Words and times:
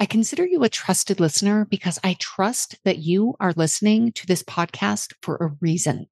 I 0.00 0.06
consider 0.06 0.46
you 0.46 0.64
a 0.64 0.70
trusted 0.70 1.20
listener 1.20 1.66
because 1.66 1.98
I 2.02 2.16
trust 2.18 2.78
that 2.86 3.00
you 3.00 3.34
are 3.38 3.52
listening 3.54 4.12
to 4.12 4.26
this 4.26 4.42
podcast 4.42 5.12
for 5.20 5.36
a 5.36 5.54
reason. 5.60 6.06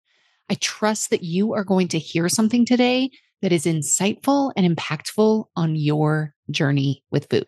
I 0.50 0.56
trust 0.56 1.08
that 1.08 1.22
you 1.22 1.54
are 1.54 1.64
going 1.64 1.88
to 1.88 1.98
hear 1.98 2.28
something 2.28 2.66
today 2.66 3.10
that 3.40 3.50
is 3.50 3.64
insightful 3.64 4.52
and 4.58 4.76
impactful 4.76 5.46
on 5.56 5.74
your 5.74 6.34
journey 6.50 7.02
with 7.10 7.30
food. 7.30 7.46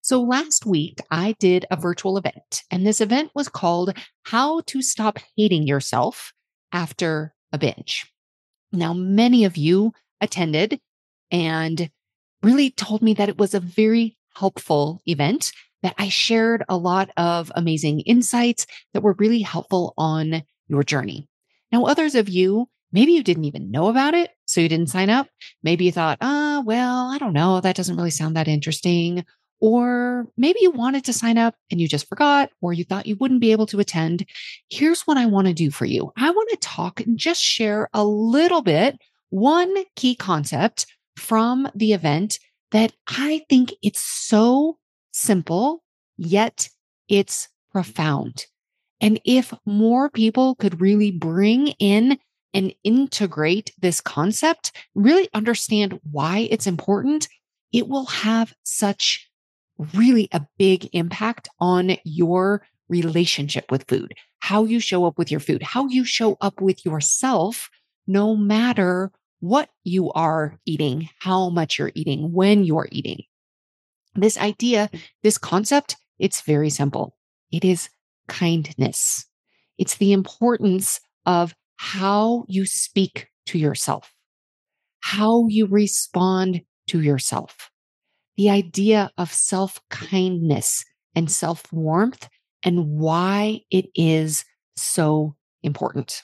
So 0.00 0.22
last 0.22 0.64
week 0.64 1.00
I 1.10 1.36
did 1.38 1.66
a 1.70 1.76
virtual 1.76 2.16
event 2.16 2.62
and 2.70 2.86
this 2.86 3.02
event 3.02 3.30
was 3.34 3.50
called 3.50 3.94
How 4.22 4.62
to 4.62 4.80
Stop 4.80 5.18
Hating 5.36 5.66
Yourself 5.66 6.32
After 6.72 7.34
a 7.52 7.58
Binge. 7.58 8.10
Now, 8.72 8.94
many 8.94 9.44
of 9.44 9.58
you 9.58 9.92
attended 10.22 10.80
and 11.30 11.90
really 12.42 12.70
told 12.70 13.02
me 13.02 13.12
that 13.12 13.28
it 13.28 13.36
was 13.36 13.52
a 13.52 13.60
very 13.60 14.16
helpful 14.34 15.02
event 15.06 15.52
that 15.82 15.94
I 15.98 16.08
shared 16.08 16.64
a 16.68 16.76
lot 16.76 17.10
of 17.16 17.52
amazing 17.54 18.00
insights 18.00 18.66
that 18.92 19.02
were 19.02 19.14
really 19.18 19.40
helpful 19.40 19.94
on 19.98 20.42
your 20.66 20.82
journey. 20.82 21.28
Now, 21.70 21.84
others 21.84 22.14
of 22.14 22.28
you, 22.28 22.68
maybe 22.92 23.12
you 23.12 23.22
didn't 23.22 23.44
even 23.44 23.70
know 23.70 23.88
about 23.88 24.14
it, 24.14 24.30
so 24.46 24.60
you 24.60 24.68
didn't 24.68 24.88
sign 24.88 25.10
up. 25.10 25.28
Maybe 25.62 25.84
you 25.84 25.92
thought, 25.92 26.18
ah, 26.20 26.58
oh, 26.58 26.60
well, 26.62 27.10
I 27.10 27.18
don't 27.18 27.32
know. 27.32 27.60
That 27.60 27.76
doesn't 27.76 27.96
really 27.96 28.10
sound 28.10 28.36
that 28.36 28.48
interesting. 28.48 29.24
Or 29.60 30.26
maybe 30.36 30.58
you 30.62 30.70
wanted 30.70 31.04
to 31.04 31.12
sign 31.12 31.38
up 31.38 31.54
and 31.70 31.80
you 31.80 31.88
just 31.88 32.08
forgot, 32.08 32.50
or 32.60 32.72
you 32.72 32.84
thought 32.84 33.06
you 33.06 33.16
wouldn't 33.16 33.40
be 33.40 33.52
able 33.52 33.66
to 33.66 33.80
attend. 33.80 34.26
Here's 34.70 35.02
what 35.02 35.16
I 35.16 35.26
want 35.26 35.46
to 35.48 35.54
do 35.54 35.70
for 35.70 35.84
you. 35.84 36.12
I 36.16 36.30
want 36.30 36.50
to 36.50 36.56
talk 36.56 37.00
and 37.00 37.18
just 37.18 37.42
share 37.42 37.88
a 37.92 38.04
little 38.04 38.62
bit, 38.62 38.98
one 39.30 39.74
key 39.96 40.16
concept 40.16 40.86
from 41.16 41.68
the 41.74 41.92
event 41.92 42.38
that 42.74 42.92
I 43.06 43.46
think 43.48 43.72
it's 43.82 44.00
so 44.00 44.78
simple, 45.12 45.84
yet 46.16 46.68
it's 47.08 47.48
profound. 47.70 48.46
And 49.00 49.20
if 49.24 49.54
more 49.64 50.10
people 50.10 50.56
could 50.56 50.80
really 50.80 51.12
bring 51.12 51.68
in 51.78 52.18
and 52.52 52.74
integrate 52.82 53.72
this 53.78 54.00
concept, 54.00 54.72
really 54.96 55.28
understand 55.34 56.00
why 56.10 56.48
it's 56.50 56.66
important, 56.66 57.28
it 57.72 57.88
will 57.88 58.06
have 58.06 58.52
such 58.64 59.30
really 59.94 60.28
a 60.32 60.44
big 60.58 60.88
impact 60.92 61.48
on 61.60 61.96
your 62.04 62.66
relationship 62.88 63.70
with 63.70 63.86
food, 63.86 64.14
how 64.40 64.64
you 64.64 64.80
show 64.80 65.04
up 65.04 65.16
with 65.16 65.30
your 65.30 65.40
food, 65.40 65.62
how 65.62 65.86
you 65.86 66.04
show 66.04 66.36
up 66.40 66.60
with 66.60 66.84
yourself, 66.84 67.70
no 68.08 68.34
matter 68.34 69.12
what 69.44 69.68
you 69.84 70.10
are 70.12 70.58
eating, 70.64 71.10
how 71.18 71.50
much 71.50 71.78
you're 71.78 71.92
eating, 71.94 72.32
when 72.32 72.64
you're 72.64 72.88
eating. 72.90 73.22
This 74.14 74.38
idea, 74.38 74.88
this 75.22 75.36
concept, 75.36 75.96
it's 76.18 76.40
very 76.40 76.70
simple. 76.70 77.16
It 77.52 77.62
is 77.62 77.90
kindness. 78.26 79.26
It's 79.76 79.96
the 79.96 80.12
importance 80.12 80.98
of 81.26 81.54
how 81.76 82.46
you 82.48 82.64
speak 82.64 83.28
to 83.46 83.58
yourself, 83.58 84.14
how 85.00 85.46
you 85.48 85.66
respond 85.66 86.62
to 86.86 87.02
yourself. 87.02 87.70
The 88.38 88.48
idea 88.48 89.10
of 89.18 89.30
self 89.30 89.78
kindness 89.90 90.86
and 91.14 91.30
self 91.30 91.70
warmth 91.70 92.30
and 92.62 92.98
why 92.98 93.60
it 93.70 93.90
is 93.94 94.46
so 94.74 95.36
important. 95.62 96.22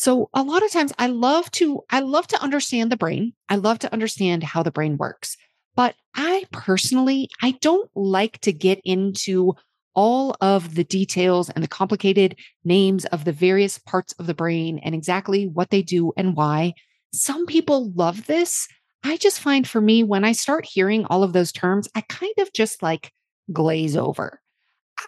So 0.00 0.30
a 0.32 0.42
lot 0.42 0.64
of 0.64 0.70
times 0.70 0.94
I 0.98 1.08
love 1.08 1.50
to, 1.50 1.82
I 1.90 2.00
love 2.00 2.26
to 2.28 2.42
understand 2.42 2.90
the 2.90 2.96
brain. 2.96 3.34
I 3.50 3.56
love 3.56 3.80
to 3.80 3.92
understand 3.92 4.42
how 4.42 4.62
the 4.62 4.70
brain 4.70 4.96
works. 4.96 5.36
But 5.76 5.94
I 6.14 6.44
personally, 6.52 7.28
I 7.42 7.50
don't 7.60 7.90
like 7.94 8.40
to 8.40 8.50
get 8.50 8.80
into 8.82 9.52
all 9.94 10.36
of 10.40 10.74
the 10.74 10.84
details 10.84 11.50
and 11.50 11.62
the 11.62 11.68
complicated 11.68 12.38
names 12.64 13.04
of 13.04 13.26
the 13.26 13.32
various 13.32 13.76
parts 13.76 14.14
of 14.14 14.26
the 14.26 14.32
brain 14.32 14.78
and 14.78 14.94
exactly 14.94 15.46
what 15.48 15.68
they 15.68 15.82
do 15.82 16.14
and 16.16 16.34
why. 16.34 16.72
Some 17.12 17.44
people 17.44 17.92
love 17.92 18.24
this. 18.24 18.68
I 19.04 19.18
just 19.18 19.38
find 19.38 19.68
for 19.68 19.82
me, 19.82 20.02
when 20.02 20.24
I 20.24 20.32
start 20.32 20.64
hearing 20.64 21.04
all 21.04 21.22
of 21.22 21.34
those 21.34 21.52
terms, 21.52 21.90
I 21.94 22.00
kind 22.08 22.38
of 22.38 22.50
just 22.54 22.82
like 22.82 23.12
glaze 23.52 23.98
over. 23.98 24.40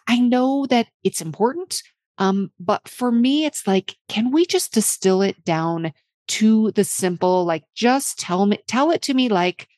I 0.06 0.18
know 0.18 0.66
that 0.66 0.88
it's 1.02 1.22
important. 1.22 1.82
Um, 2.18 2.50
but 2.60 2.88
for 2.88 3.10
me, 3.10 3.44
it's 3.44 3.66
like, 3.66 3.96
can 4.08 4.30
we 4.30 4.46
just 4.46 4.72
distill 4.72 5.22
it 5.22 5.44
down 5.44 5.92
to 6.28 6.70
the 6.72 6.84
simple, 6.84 7.44
like 7.44 7.64
just 7.74 8.18
tell 8.18 8.46
me, 8.46 8.58
tell 8.66 8.90
it 8.90 9.02
to 9.02 9.14
me 9.14 9.28
like 9.28 9.68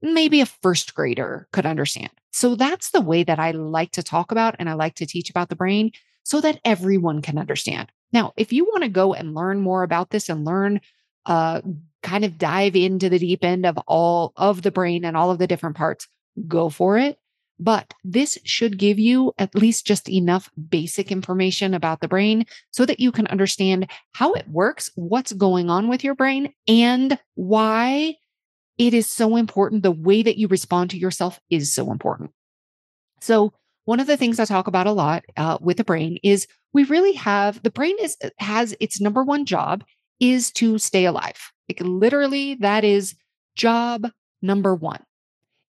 maybe 0.00 0.40
a 0.40 0.46
first 0.46 0.94
grader 0.94 1.48
could 1.52 1.66
understand. 1.66 2.10
So 2.32 2.54
that's 2.54 2.90
the 2.90 3.00
way 3.00 3.24
that 3.24 3.38
I 3.38 3.50
like 3.50 3.92
to 3.92 4.02
talk 4.02 4.30
about 4.30 4.56
and 4.58 4.68
I 4.68 4.74
like 4.74 4.94
to 4.96 5.06
teach 5.06 5.28
about 5.30 5.48
the 5.48 5.56
brain 5.56 5.90
so 6.22 6.40
that 6.40 6.60
everyone 6.64 7.22
can 7.22 7.38
understand. 7.38 7.90
Now, 8.12 8.32
if 8.36 8.52
you 8.52 8.64
want 8.64 8.84
to 8.84 8.90
go 8.90 9.14
and 9.14 9.34
learn 9.34 9.60
more 9.60 9.82
about 9.82 10.10
this 10.10 10.28
and 10.28 10.44
learn, 10.44 10.80
uh, 11.26 11.60
kind 12.02 12.24
of 12.24 12.38
dive 12.38 12.76
into 12.76 13.08
the 13.08 13.18
deep 13.18 13.44
end 13.44 13.66
of 13.66 13.76
all 13.86 14.32
of 14.36 14.62
the 14.62 14.70
brain 14.70 15.04
and 15.04 15.16
all 15.16 15.30
of 15.30 15.38
the 15.38 15.46
different 15.46 15.76
parts, 15.76 16.06
go 16.46 16.68
for 16.68 16.96
it. 16.96 17.18
But 17.60 17.92
this 18.04 18.38
should 18.44 18.78
give 18.78 18.98
you 18.98 19.32
at 19.38 19.54
least 19.54 19.86
just 19.86 20.08
enough 20.08 20.50
basic 20.68 21.10
information 21.10 21.74
about 21.74 22.00
the 22.00 22.08
brain 22.08 22.46
so 22.70 22.86
that 22.86 23.00
you 23.00 23.10
can 23.10 23.26
understand 23.26 23.90
how 24.12 24.32
it 24.34 24.48
works, 24.48 24.90
what's 24.94 25.32
going 25.32 25.68
on 25.68 25.88
with 25.88 26.04
your 26.04 26.14
brain, 26.14 26.52
and 26.68 27.18
why 27.34 28.14
it 28.78 28.94
is 28.94 29.10
so 29.10 29.36
important. 29.36 29.82
The 29.82 29.90
way 29.90 30.22
that 30.22 30.38
you 30.38 30.46
respond 30.46 30.90
to 30.90 30.98
yourself 30.98 31.40
is 31.50 31.72
so 31.72 31.90
important. 31.90 32.30
So, 33.20 33.52
one 33.86 34.00
of 34.00 34.06
the 34.06 34.18
things 34.18 34.38
I 34.38 34.44
talk 34.44 34.66
about 34.66 34.86
a 34.86 34.92
lot 34.92 35.24
uh, 35.36 35.56
with 35.60 35.78
the 35.78 35.84
brain 35.84 36.18
is 36.22 36.46
we 36.74 36.84
really 36.84 37.14
have 37.14 37.62
the 37.62 37.70
brain 37.70 37.96
is 38.00 38.16
has 38.38 38.76
its 38.80 39.00
number 39.00 39.24
one 39.24 39.46
job 39.46 39.82
is 40.20 40.52
to 40.52 40.78
stay 40.78 41.06
alive. 41.06 41.52
Like 41.68 41.80
literally, 41.80 42.54
that 42.56 42.84
is 42.84 43.14
job 43.56 44.06
number 44.42 44.74
one. 44.74 45.02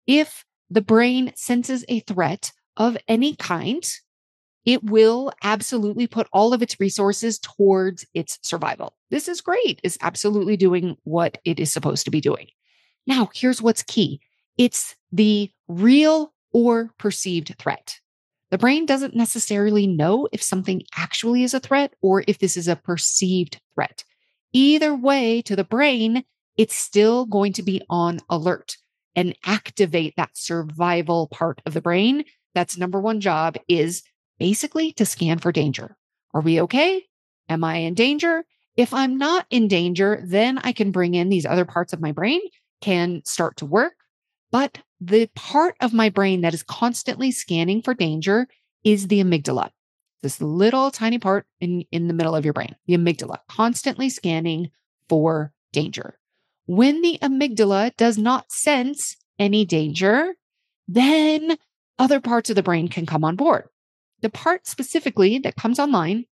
If 0.07 0.45
the 0.69 0.81
brain 0.81 1.31
senses 1.35 1.85
a 1.87 2.01
threat 2.01 2.51
of 2.75 2.97
any 3.07 3.35
kind, 3.35 3.83
it 4.65 4.83
will 4.83 5.31
absolutely 5.43 6.07
put 6.07 6.27
all 6.33 6.53
of 6.53 6.61
its 6.61 6.79
resources 6.79 7.39
towards 7.39 8.05
its 8.13 8.37
survival. 8.41 8.95
This 9.09 9.27
is 9.27 9.39
great. 9.41 9.79
It's 9.83 9.97
absolutely 10.01 10.57
doing 10.57 10.97
what 11.03 11.37
it 11.45 11.59
is 11.59 11.71
supposed 11.71 12.05
to 12.05 12.11
be 12.11 12.19
doing. 12.19 12.47
Now, 13.05 13.29
here's 13.33 13.61
what's 13.61 13.83
key. 13.83 14.19
It's 14.57 14.95
the 15.11 15.49
real 15.69 16.33
or 16.51 16.91
perceived 16.97 17.55
threat. 17.57 17.99
The 18.51 18.57
brain 18.57 18.85
doesn't 18.85 19.15
necessarily 19.15 19.87
know 19.87 20.27
if 20.31 20.41
something 20.41 20.83
actually 20.95 21.43
is 21.43 21.53
a 21.53 21.59
threat 21.59 21.93
or 22.01 22.23
if 22.27 22.39
this 22.39 22.57
is 22.57 22.67
a 22.67 22.75
perceived 22.75 23.61
threat. 23.73 24.03
Either 24.53 24.95
way, 24.95 25.41
to 25.43 25.55
the 25.55 25.63
brain, 25.63 26.23
it's 26.57 26.75
still 26.75 27.25
going 27.25 27.53
to 27.53 27.63
be 27.63 27.81
on 27.89 28.19
alert 28.29 28.77
and 29.17 29.35
activate 29.43 30.15
that 30.15 30.37
survival 30.37 31.27
part 31.27 31.59
of 31.65 31.73
the 31.73 31.81
brain. 31.81 32.23
That's 32.53 32.77
number 32.77 33.01
one 33.01 33.19
job 33.19 33.57
is 33.67 34.03
basically 34.39 34.93
to 34.93 35.05
scan 35.05 35.39
for 35.39 35.51
danger. 35.51 35.97
Are 36.33 36.41
we 36.41 36.61
okay? 36.61 37.03
Am 37.49 37.63
I 37.63 37.77
in 37.77 37.95
danger? 37.95 38.45
If 38.77 38.93
I'm 38.93 39.17
not 39.17 39.47
in 39.49 39.67
danger, 39.67 40.21
then 40.23 40.59
I 40.59 40.71
can 40.71 40.91
bring 40.91 41.15
in 41.15 41.29
these 41.29 41.47
other 41.47 41.65
parts 41.65 41.93
of 41.93 41.99
my 41.99 42.11
brain 42.11 42.41
can 42.79 43.23
start 43.25 43.57
to 43.57 43.65
work. 43.65 43.95
But 44.51 44.77
the 45.01 45.27
part 45.35 45.75
of 45.81 45.93
my 45.93 46.09
brain 46.09 46.41
that 46.41 46.53
is 46.53 46.61
constantly 46.61 47.31
scanning 47.31 47.81
for 47.81 47.95
danger 47.95 48.47
is 48.83 49.07
the 49.07 49.19
amygdala. 49.19 49.71
This 50.21 50.39
little 50.41 50.91
tiny 50.91 51.17
part 51.17 51.45
in, 51.59 51.85
in 51.91 52.07
the 52.07 52.13
middle 52.13 52.35
of 52.35 52.45
your 52.45 52.53
brain, 52.53 52.75
the 52.85 52.95
amygdala, 52.95 53.39
constantly 53.49 54.09
scanning 54.09 54.69
for 55.09 55.53
danger. 55.73 56.19
When 56.67 57.01
the 57.01 57.17
amygdala 57.21 57.95
does 57.95 58.17
not 58.17 58.51
sense 58.51 59.15
any 59.39 59.65
danger, 59.65 60.35
then 60.87 61.57
other 61.97 62.19
parts 62.19 62.49
of 62.49 62.55
the 62.55 62.63
brain 62.63 62.89
can 62.89 63.05
come 63.05 63.23
on 63.23 63.35
board. 63.35 63.69
The 64.21 64.29
part 64.29 64.67
specifically 64.67 65.39
that 65.39 65.55
comes 65.55 65.79
online 65.79 66.25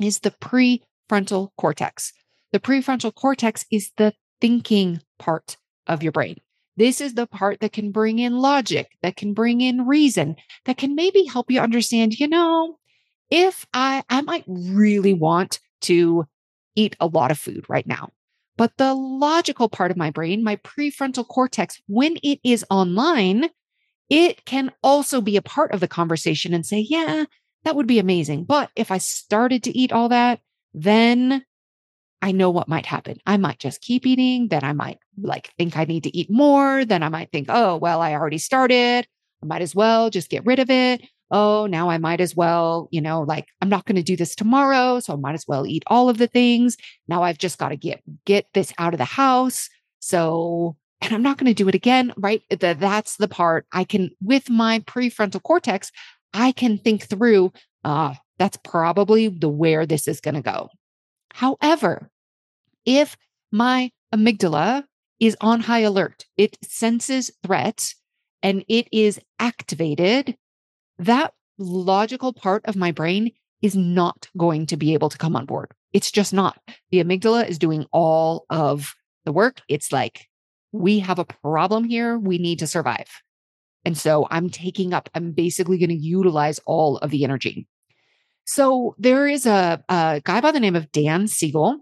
is 0.00 0.18
the 0.18 0.32
prefrontal 0.32 1.50
cortex. 1.56 2.12
The 2.52 2.60
prefrontal 2.60 3.14
cortex 3.14 3.64
is 3.70 3.92
the 3.96 4.12
thinking 4.40 5.02
part 5.18 5.56
of 5.86 6.02
your 6.02 6.12
brain. 6.12 6.36
This 6.76 7.00
is 7.00 7.14
the 7.14 7.26
part 7.26 7.60
that 7.60 7.72
can 7.72 7.92
bring 7.92 8.18
in 8.18 8.38
logic, 8.38 8.88
that 9.02 9.16
can 9.16 9.34
bring 9.34 9.60
in 9.60 9.86
reason, 9.86 10.36
that 10.64 10.76
can 10.76 10.94
maybe 10.94 11.24
help 11.24 11.50
you 11.50 11.60
understand, 11.60 12.18
you 12.18 12.28
know, 12.28 12.78
if 13.30 13.66
I, 13.72 14.02
I 14.10 14.20
might 14.22 14.44
really 14.46 15.14
want 15.14 15.60
to 15.82 16.26
eat 16.74 16.96
a 17.00 17.06
lot 17.06 17.30
of 17.30 17.38
food 17.38 17.64
right 17.68 17.86
now. 17.86 18.10
But 18.56 18.76
the 18.76 18.94
logical 18.94 19.68
part 19.68 19.90
of 19.90 19.96
my 19.96 20.10
brain, 20.10 20.42
my 20.42 20.56
prefrontal 20.56 21.26
cortex, 21.26 21.80
when 21.86 22.16
it 22.22 22.40
is 22.42 22.64
online, 22.70 23.50
it 24.08 24.44
can 24.44 24.72
also 24.82 25.20
be 25.20 25.36
a 25.36 25.42
part 25.42 25.72
of 25.72 25.80
the 25.80 25.88
conversation 25.88 26.54
and 26.54 26.64
say, 26.64 26.78
yeah, 26.88 27.24
that 27.64 27.76
would 27.76 27.86
be 27.86 27.98
amazing. 27.98 28.44
But 28.44 28.70
if 28.76 28.90
I 28.90 28.98
started 28.98 29.64
to 29.64 29.76
eat 29.76 29.92
all 29.92 30.08
that, 30.08 30.40
then 30.72 31.44
I 32.22 32.32
know 32.32 32.50
what 32.50 32.68
might 32.68 32.86
happen. 32.86 33.18
I 33.26 33.36
might 33.36 33.58
just 33.58 33.82
keep 33.82 34.06
eating, 34.06 34.48
then 34.48 34.64
I 34.64 34.72
might 34.72 34.98
like 35.20 35.52
think 35.58 35.76
I 35.76 35.84
need 35.84 36.04
to 36.04 36.16
eat 36.16 36.30
more, 36.30 36.84
then 36.84 37.02
I 37.02 37.08
might 37.08 37.30
think, 37.30 37.48
oh, 37.50 37.76
well, 37.76 38.00
I 38.00 38.14
already 38.14 38.38
started. 38.38 39.06
I 39.42 39.46
might 39.46 39.62
as 39.62 39.74
well 39.74 40.08
just 40.08 40.30
get 40.30 40.46
rid 40.46 40.58
of 40.58 40.70
it. 40.70 41.02
Oh, 41.30 41.66
now 41.66 41.90
I 41.90 41.98
might 41.98 42.20
as 42.20 42.36
well, 42.36 42.88
you 42.92 43.00
know, 43.00 43.22
like 43.22 43.46
I'm 43.60 43.68
not 43.68 43.84
going 43.84 43.96
to 43.96 44.02
do 44.02 44.16
this 44.16 44.34
tomorrow, 44.34 45.00
so 45.00 45.12
I 45.12 45.16
might 45.16 45.34
as 45.34 45.46
well 45.48 45.66
eat 45.66 45.82
all 45.88 46.08
of 46.08 46.18
the 46.18 46.28
things. 46.28 46.76
Now 47.08 47.22
I've 47.22 47.38
just 47.38 47.58
got 47.58 47.70
to 47.70 47.76
get 47.76 48.02
get 48.24 48.46
this 48.54 48.72
out 48.78 48.94
of 48.94 48.98
the 48.98 49.04
house. 49.04 49.68
So 49.98 50.76
and 51.00 51.12
I'm 51.12 51.22
not 51.22 51.38
going 51.38 51.46
to 51.46 51.54
do 51.54 51.68
it 51.68 51.74
again, 51.74 52.12
right? 52.16 52.42
The, 52.50 52.76
that's 52.78 53.16
the 53.16 53.28
part 53.28 53.66
I 53.72 53.84
can, 53.84 54.10
with 54.22 54.48
my 54.48 54.80
prefrontal 54.80 55.42
cortex, 55.42 55.92
I 56.32 56.52
can 56.52 56.78
think 56.78 57.08
through, 57.08 57.52
uh, 57.84 58.14
that's 58.38 58.58
probably 58.64 59.28
the 59.28 59.48
where 59.48 59.86
this 59.86 60.08
is 60.08 60.20
going 60.20 60.34
to 60.34 60.42
go. 60.42 60.68
However, 61.32 62.10
if 62.84 63.16
my 63.52 63.90
amygdala 64.14 64.84
is 65.20 65.36
on 65.40 65.60
high 65.60 65.80
alert, 65.80 66.24
it 66.36 66.56
senses 66.64 67.30
threats 67.44 67.94
and 68.42 68.64
it 68.68 68.88
is 68.92 69.20
activated, 69.38 70.36
that 70.98 71.34
logical 71.58 72.32
part 72.32 72.64
of 72.66 72.76
my 72.76 72.92
brain 72.92 73.32
is 73.62 73.74
not 73.74 74.28
going 74.36 74.66
to 74.66 74.76
be 74.76 74.94
able 74.94 75.08
to 75.08 75.18
come 75.18 75.36
on 75.36 75.46
board. 75.46 75.72
It's 75.92 76.10
just 76.10 76.32
not. 76.32 76.58
The 76.90 77.02
amygdala 77.02 77.48
is 77.48 77.58
doing 77.58 77.86
all 77.92 78.44
of 78.50 78.94
the 79.24 79.32
work. 79.32 79.62
It's 79.68 79.92
like, 79.92 80.28
we 80.72 80.98
have 80.98 81.18
a 81.18 81.24
problem 81.24 81.84
here. 81.84 82.18
We 82.18 82.38
need 82.38 82.58
to 82.58 82.66
survive. 82.66 83.08
And 83.84 83.96
so 83.96 84.26
I'm 84.30 84.50
taking 84.50 84.92
up, 84.92 85.08
I'm 85.14 85.32
basically 85.32 85.78
going 85.78 85.90
to 85.90 85.96
utilize 85.96 86.58
all 86.66 86.98
of 86.98 87.10
the 87.10 87.24
energy. 87.24 87.66
So 88.44 88.94
there 88.98 89.26
is 89.26 89.46
a, 89.46 89.82
a 89.88 90.20
guy 90.24 90.40
by 90.40 90.50
the 90.50 90.60
name 90.60 90.76
of 90.76 90.92
Dan 90.92 91.28
Siegel 91.28 91.78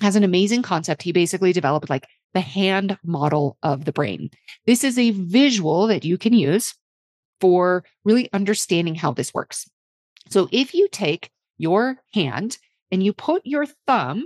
has 0.00 0.16
an 0.16 0.24
amazing 0.24 0.62
concept. 0.62 1.02
He 1.02 1.12
basically 1.12 1.52
developed 1.52 1.88
like 1.88 2.06
the 2.34 2.40
hand 2.40 2.98
model 3.04 3.56
of 3.62 3.84
the 3.84 3.92
brain. 3.92 4.30
This 4.66 4.84
is 4.84 4.98
a 4.98 5.12
visual 5.12 5.86
that 5.86 6.04
you 6.04 6.18
can 6.18 6.32
use 6.32 6.74
for 7.40 7.84
really 8.04 8.32
understanding 8.32 8.94
how 8.94 9.12
this 9.12 9.34
works. 9.34 9.68
So 10.30 10.48
if 10.52 10.74
you 10.74 10.88
take 10.90 11.30
your 11.58 11.98
hand 12.12 12.58
and 12.90 13.02
you 13.02 13.12
put 13.12 13.42
your 13.44 13.66
thumb 13.86 14.24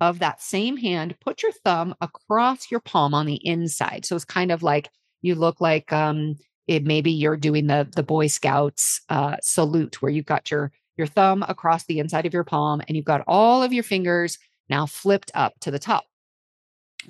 of 0.00 0.20
that 0.20 0.40
same 0.40 0.76
hand, 0.76 1.16
put 1.20 1.42
your 1.42 1.52
thumb 1.64 1.94
across 2.00 2.70
your 2.70 2.80
palm 2.80 3.14
on 3.14 3.26
the 3.26 3.40
inside. 3.46 4.04
So 4.04 4.14
it's 4.14 4.24
kind 4.24 4.52
of 4.52 4.62
like 4.62 4.88
you 5.22 5.34
look 5.34 5.60
like 5.60 5.92
um 5.92 6.36
it 6.66 6.84
maybe 6.84 7.10
you're 7.10 7.36
doing 7.36 7.66
the 7.66 7.88
the 7.96 8.02
Boy 8.02 8.26
Scouts 8.28 9.00
uh 9.08 9.36
salute 9.42 10.00
where 10.00 10.12
you've 10.12 10.26
got 10.26 10.50
your 10.50 10.70
your 10.96 11.06
thumb 11.06 11.44
across 11.48 11.84
the 11.84 11.98
inside 11.98 12.26
of 12.26 12.34
your 12.34 12.44
palm 12.44 12.82
and 12.86 12.96
you've 12.96 13.04
got 13.04 13.24
all 13.26 13.62
of 13.62 13.72
your 13.72 13.84
fingers 13.84 14.38
now 14.68 14.86
flipped 14.86 15.30
up 15.34 15.54
to 15.60 15.70
the 15.70 15.78
top. 15.78 16.04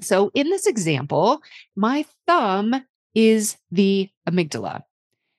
So 0.01 0.31
in 0.35 0.49
this 0.49 0.67
example, 0.67 1.43
my 1.75 2.05
thumb 2.27 2.85
is 3.15 3.57
the 3.71 4.09
amygdala. 4.29 4.83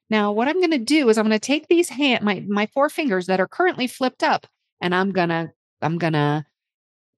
Now, 0.10 0.32
what 0.32 0.48
I'm 0.48 0.60
going 0.60 0.72
to 0.72 0.78
do 0.80 1.10
is 1.10 1.18
I'm 1.18 1.28
going 1.28 1.40
to 1.40 1.46
take 1.46 1.68
these 1.68 1.90
hand 1.90 2.24
my 2.24 2.44
my 2.48 2.68
four 2.74 2.90
fingers 2.90 3.28
that 3.28 3.40
are 3.40 3.48
currently 3.48 3.88
flipped 3.88 4.24
up 4.24 4.48
and 4.82 4.94
I'm 4.94 5.12
going 5.12 5.30
to 5.30 5.52
I'm 5.82 5.98
going 5.98 6.14
to 6.14 6.46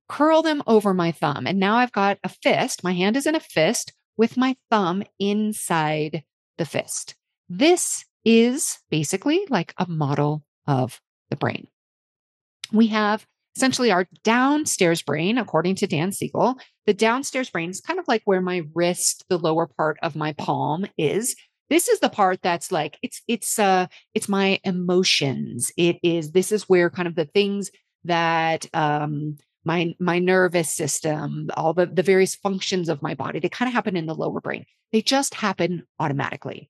curl 0.09 0.41
them 0.41 0.61
over 0.67 0.93
my 0.93 1.11
thumb. 1.11 1.47
And 1.47 1.59
now 1.59 1.77
I've 1.77 1.93
got 1.93 2.19
a 2.23 2.29
fist. 2.29 2.83
My 2.83 2.93
hand 2.93 3.15
is 3.15 3.25
in 3.25 3.35
a 3.35 3.39
fist 3.39 3.93
with 4.17 4.35
my 4.35 4.57
thumb 4.69 5.03
inside 5.19 6.23
the 6.57 6.65
fist. 6.65 7.15
This 7.47 8.03
is 8.25 8.79
basically 8.89 9.45
like 9.49 9.73
a 9.77 9.88
model 9.88 10.43
of 10.67 10.99
the 11.29 11.38
brain. 11.38 11.67
We 12.73 12.88
have 12.88 13.25
essentially 13.55 13.91
our 13.91 14.07
downstairs 14.23 15.01
brain, 15.01 15.38
according 15.38 15.75
to 15.75 15.88
Dan 15.88 16.11
Siegel. 16.11 16.57
The 16.85 16.93
downstairs 16.93 17.49
brain 17.49 17.69
is 17.69 17.81
kind 17.81 17.99
of 17.99 18.07
like 18.07 18.21
where 18.25 18.41
my 18.41 18.63
wrist, 18.73 19.25
the 19.29 19.38
lower 19.38 19.67
part 19.67 19.97
of 20.03 20.15
my 20.15 20.33
palm 20.33 20.85
is. 20.97 21.35
This 21.71 21.88
is 21.88 22.01
the 22.01 22.09
part 22.09 22.41
that's 22.41 22.69
like 22.69 23.00
it's 23.01 23.21
it's 23.29 23.57
uh 23.57 23.88
it's 24.13 24.27
my 24.27 24.59
emotions. 24.65 25.71
It 25.77 26.00
is 26.03 26.33
this 26.33 26.51
is 26.51 26.68
where 26.68 26.89
kind 26.89 27.07
of 27.07 27.15
the 27.15 27.23
things 27.23 27.71
that 28.03 28.65
um 28.73 29.38
my 29.63 29.95
my 29.97 30.19
nervous 30.19 30.69
system 30.69 31.50
all 31.56 31.73
the, 31.73 31.85
the 31.85 32.03
various 32.03 32.35
functions 32.35 32.89
of 32.89 33.01
my 33.01 33.15
body 33.15 33.39
they 33.39 33.47
kind 33.47 33.69
of 33.69 33.73
happen 33.73 33.95
in 33.95 34.06
the 34.06 34.13
lower 34.13 34.41
brain. 34.41 34.65
They 34.91 35.01
just 35.01 35.33
happen 35.33 35.88
automatically. 35.97 36.69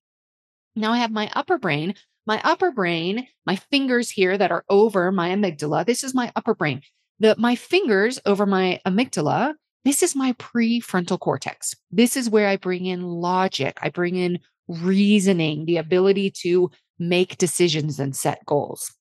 Now 0.76 0.92
i 0.94 1.00
have 1.00 1.12
my 1.12 1.32
upper 1.34 1.58
brain. 1.58 1.96
My 2.28 2.40
upper 2.44 2.72
brain 2.72 3.28
my 3.48 3.56
fingers 3.56 4.12
here 4.12 4.38
that 4.38 4.52
are 4.52 4.66
over 4.70 5.12
my 5.12 5.30
amygdala 5.30 5.84
this 5.84 6.04
is 6.04 6.14
my 6.14 6.32
upper 6.36 6.54
brain. 6.54 6.84
The 7.20 7.36
my 7.40 7.56
fingers 7.56 8.20
over 8.28 8.46
my 8.46 8.80
amygdala 8.86 9.56
this 9.84 10.04
is 10.04 10.16
my 10.16 10.34
prefrontal 10.34 11.20
cortex. 11.20 11.76
This 11.90 12.16
is 12.16 12.30
where 12.30 12.48
i 12.48 12.56
bring 12.56 12.86
in 12.86 13.02
logic. 13.02 13.80
I 13.82 13.90
bring 13.90 14.16
in 14.16 14.38
reasoning 14.82 15.66
the 15.66 15.78
ability 15.78 16.32
to 16.32 16.72
make 17.00 17.38
decisions 17.38 18.00
and 18.00 18.16
set 18.16 18.46
goals 18.46 18.92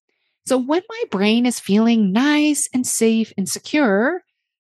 so 0.46 0.58
when 0.58 0.82
my 0.88 1.02
brain 1.10 1.46
is 1.46 1.60
feeling 1.60 2.12
nice 2.12 2.68
and 2.72 2.86
safe 2.86 3.32
and 3.36 3.48
secure, 3.48 4.22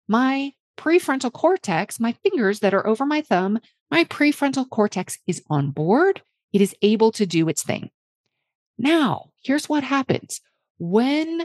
my 0.07 0.53
prefrontal 0.77 1.31
cortex, 1.31 2.00
my 2.00 2.13
fingers 2.24 2.59
that 2.62 2.74
are 2.74 2.88
over 2.88 3.05
my 3.05 3.21
thumb, 3.21 3.59
my 3.91 4.03
prefrontal 4.05 4.69
cortex 4.69 5.19
is 5.27 5.43
on 5.50 5.71
board. 5.71 6.21
It 6.53 6.62
is 6.62 6.75
able 6.81 7.12
to 7.13 7.25
do 7.25 7.47
its 7.50 7.63
thing. 7.63 7.91
Now, 8.77 9.29
here's 9.43 9.69
what 9.69 9.83
happens 9.83 10.41
when 10.79 11.43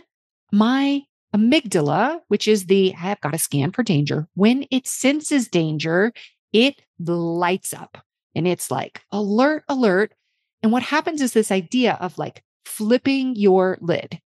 my 0.53 1.03
amygdala, 1.35 2.21
which 2.29 2.49
is 2.49 2.67
the 2.67 2.95
I've 3.01 3.21
got 3.21 3.33
to 3.33 3.39
scan 3.39 3.73
for 3.73 3.83
danger, 3.83 4.27
when 4.35 4.67
it 4.71 4.87
senses 4.87 5.49
danger, 5.49 6.13
it 6.53 6.81
lights 6.99 7.73
up 7.73 7.99
and 8.35 8.47
it's 8.47 8.71
like 8.71 9.03
alert, 9.13 9.65
alert. 9.69 10.13
And 10.63 10.73
what 10.73 10.83
happens 10.83 11.23
is 11.23 11.33
this 11.33 11.51
idea 11.51 11.97
of 12.01 12.19
like 12.19 12.43
flipping 12.65 13.35
your 13.37 13.79
lid. 13.81 14.21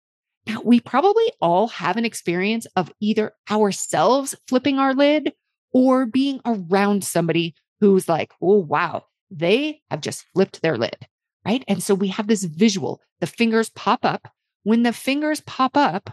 Now, 0.46 0.60
we 0.64 0.80
probably 0.80 1.30
all 1.40 1.68
have 1.68 1.96
an 1.96 2.04
experience 2.04 2.66
of 2.74 2.92
either 3.00 3.32
ourselves 3.50 4.34
flipping 4.48 4.78
our 4.78 4.94
lid 4.94 5.32
or 5.72 6.06
being 6.06 6.40
around 6.44 7.04
somebody 7.04 7.54
who's 7.80 8.08
like, 8.08 8.32
oh, 8.42 8.58
wow, 8.58 9.04
they 9.30 9.80
have 9.90 10.00
just 10.00 10.24
flipped 10.34 10.62
their 10.62 10.76
lid. 10.76 10.96
Right. 11.44 11.64
And 11.66 11.82
so 11.82 11.94
we 11.94 12.08
have 12.08 12.28
this 12.28 12.44
visual, 12.44 13.00
the 13.20 13.26
fingers 13.26 13.70
pop 13.70 14.04
up. 14.04 14.28
When 14.64 14.84
the 14.84 14.92
fingers 14.92 15.40
pop 15.40 15.76
up, 15.76 16.10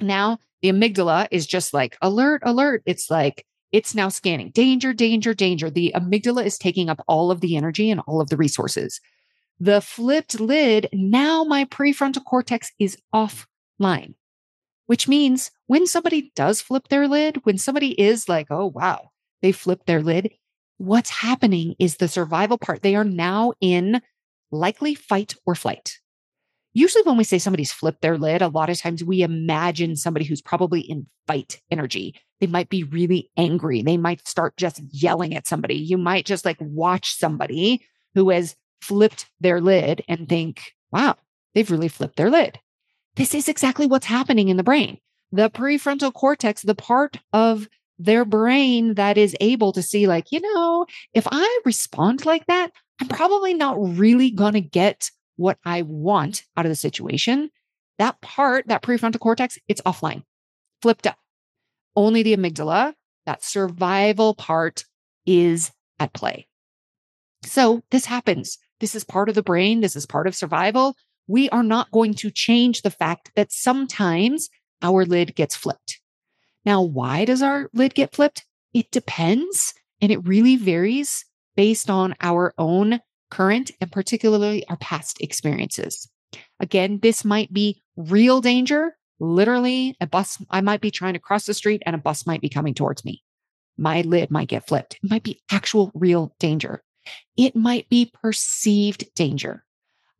now 0.00 0.38
the 0.62 0.68
amygdala 0.68 1.26
is 1.32 1.46
just 1.46 1.74
like 1.74 1.96
alert, 2.00 2.42
alert. 2.44 2.82
It's 2.86 3.10
like, 3.10 3.44
it's 3.72 3.94
now 3.94 4.08
scanning 4.08 4.50
danger, 4.50 4.92
danger, 4.92 5.34
danger. 5.34 5.70
The 5.70 5.92
amygdala 5.94 6.44
is 6.44 6.58
taking 6.58 6.88
up 6.88 7.02
all 7.06 7.30
of 7.30 7.40
the 7.40 7.56
energy 7.56 7.90
and 7.90 8.00
all 8.06 8.20
of 8.20 8.28
the 8.28 8.36
resources 8.36 9.00
the 9.60 9.82
flipped 9.82 10.40
lid, 10.40 10.88
now 10.92 11.44
my 11.44 11.66
prefrontal 11.66 12.24
cortex 12.24 12.72
is 12.78 12.96
offline, 13.14 14.14
which 14.86 15.06
means 15.06 15.50
when 15.66 15.86
somebody 15.86 16.32
does 16.34 16.62
flip 16.62 16.88
their 16.88 17.06
lid, 17.06 17.44
when 17.44 17.58
somebody 17.58 18.00
is 18.00 18.28
like, 18.28 18.46
oh, 18.50 18.72
wow, 18.74 19.10
they 19.42 19.52
flipped 19.52 19.86
their 19.86 20.02
lid, 20.02 20.32
what's 20.78 21.10
happening 21.10 21.74
is 21.78 21.98
the 21.98 22.08
survival 22.08 22.56
part. 22.56 22.80
They 22.80 22.96
are 22.96 23.04
now 23.04 23.52
in 23.60 24.00
likely 24.50 24.94
fight 24.94 25.34
or 25.44 25.54
flight. 25.54 25.99
Usually, 26.72 27.02
when 27.02 27.16
we 27.16 27.24
say 27.24 27.38
somebody's 27.38 27.72
flipped 27.72 28.00
their 28.00 28.16
lid, 28.16 28.42
a 28.42 28.48
lot 28.48 28.70
of 28.70 28.78
times 28.78 29.02
we 29.02 29.22
imagine 29.22 29.96
somebody 29.96 30.24
who's 30.24 30.40
probably 30.40 30.80
in 30.80 31.06
fight 31.26 31.60
energy. 31.70 32.14
They 32.40 32.46
might 32.46 32.68
be 32.68 32.84
really 32.84 33.30
angry. 33.36 33.82
They 33.82 33.96
might 33.96 34.26
start 34.26 34.56
just 34.56 34.80
yelling 34.90 35.34
at 35.34 35.48
somebody. 35.48 35.74
You 35.74 35.98
might 35.98 36.26
just 36.26 36.44
like 36.44 36.58
watch 36.60 37.16
somebody 37.16 37.84
who 38.14 38.30
has 38.30 38.54
flipped 38.80 39.26
their 39.40 39.60
lid 39.60 40.02
and 40.08 40.28
think, 40.28 40.72
wow, 40.92 41.16
they've 41.54 41.70
really 41.70 41.88
flipped 41.88 42.16
their 42.16 42.30
lid. 42.30 42.58
This 43.16 43.34
is 43.34 43.48
exactly 43.48 43.86
what's 43.86 44.06
happening 44.06 44.48
in 44.48 44.56
the 44.56 44.62
brain. 44.62 44.98
The 45.32 45.50
prefrontal 45.50 46.12
cortex, 46.12 46.62
the 46.62 46.74
part 46.74 47.18
of 47.32 47.68
their 47.98 48.24
brain 48.24 48.94
that 48.94 49.18
is 49.18 49.36
able 49.40 49.72
to 49.72 49.82
see, 49.82 50.06
like, 50.06 50.32
you 50.32 50.40
know, 50.40 50.86
if 51.12 51.26
I 51.30 51.60
respond 51.64 52.24
like 52.24 52.46
that, 52.46 52.70
I'm 53.00 53.08
probably 53.08 53.54
not 53.54 53.76
really 53.78 54.30
going 54.30 54.54
to 54.54 54.60
get 54.60 55.10
what 55.40 55.58
I 55.64 55.82
want 55.82 56.44
out 56.54 56.66
of 56.66 56.70
the 56.70 56.76
situation. 56.76 57.50
That 57.98 58.20
part, 58.20 58.68
that 58.68 58.82
prefrontal 58.82 59.20
cortex, 59.20 59.58
it's 59.68 59.80
offline, 59.82 60.22
flipped 60.82 61.06
up. 61.06 61.16
Only 61.96 62.22
the 62.22 62.36
amygdala, 62.36 62.92
that 63.24 63.42
survival 63.42 64.34
part, 64.34 64.84
is 65.24 65.72
at 65.98 66.12
play. 66.12 66.46
So 67.42 67.82
this 67.90 68.04
happens. 68.04 68.58
This 68.80 68.94
is 68.94 69.02
part 69.02 69.30
of 69.30 69.34
the 69.34 69.42
brain. 69.42 69.80
This 69.80 69.96
is 69.96 70.04
part 70.04 70.26
of 70.26 70.34
survival. 70.36 70.94
We 71.26 71.48
are 71.48 71.62
not 71.62 71.90
going 71.90 72.14
to 72.14 72.30
change 72.30 72.82
the 72.82 72.90
fact 72.90 73.32
that 73.34 73.50
sometimes 73.50 74.50
our 74.82 75.06
lid 75.06 75.34
gets 75.34 75.56
flipped. 75.56 76.00
Now, 76.66 76.82
why 76.82 77.24
does 77.24 77.40
our 77.40 77.70
lid 77.72 77.94
get 77.94 78.14
flipped? 78.14 78.44
It 78.74 78.90
depends 78.90 79.72
and 80.02 80.12
it 80.12 80.26
really 80.26 80.56
varies 80.56 81.24
based 81.56 81.88
on 81.88 82.14
our 82.20 82.52
own 82.58 83.00
current 83.30 83.70
and 83.80 83.90
particularly 83.90 84.66
our 84.68 84.76
past 84.76 85.20
experiences. 85.20 86.08
Again, 86.58 87.00
this 87.02 87.24
might 87.24 87.52
be 87.52 87.82
real 87.96 88.40
danger. 88.40 88.96
Literally, 89.18 89.96
a 90.00 90.06
bus, 90.06 90.38
I 90.50 90.60
might 90.60 90.80
be 90.80 90.90
trying 90.90 91.14
to 91.14 91.18
cross 91.18 91.46
the 91.46 91.54
street 91.54 91.82
and 91.84 91.94
a 91.94 91.98
bus 91.98 92.26
might 92.26 92.40
be 92.40 92.48
coming 92.48 92.74
towards 92.74 93.04
me. 93.04 93.22
My 93.76 94.02
lid 94.02 94.30
might 94.30 94.48
get 94.48 94.66
flipped. 94.66 94.98
It 95.02 95.10
might 95.10 95.22
be 95.22 95.40
actual 95.50 95.90
real 95.94 96.34
danger. 96.38 96.82
It 97.36 97.56
might 97.56 97.88
be 97.88 98.12
perceived 98.22 99.14
danger. 99.14 99.64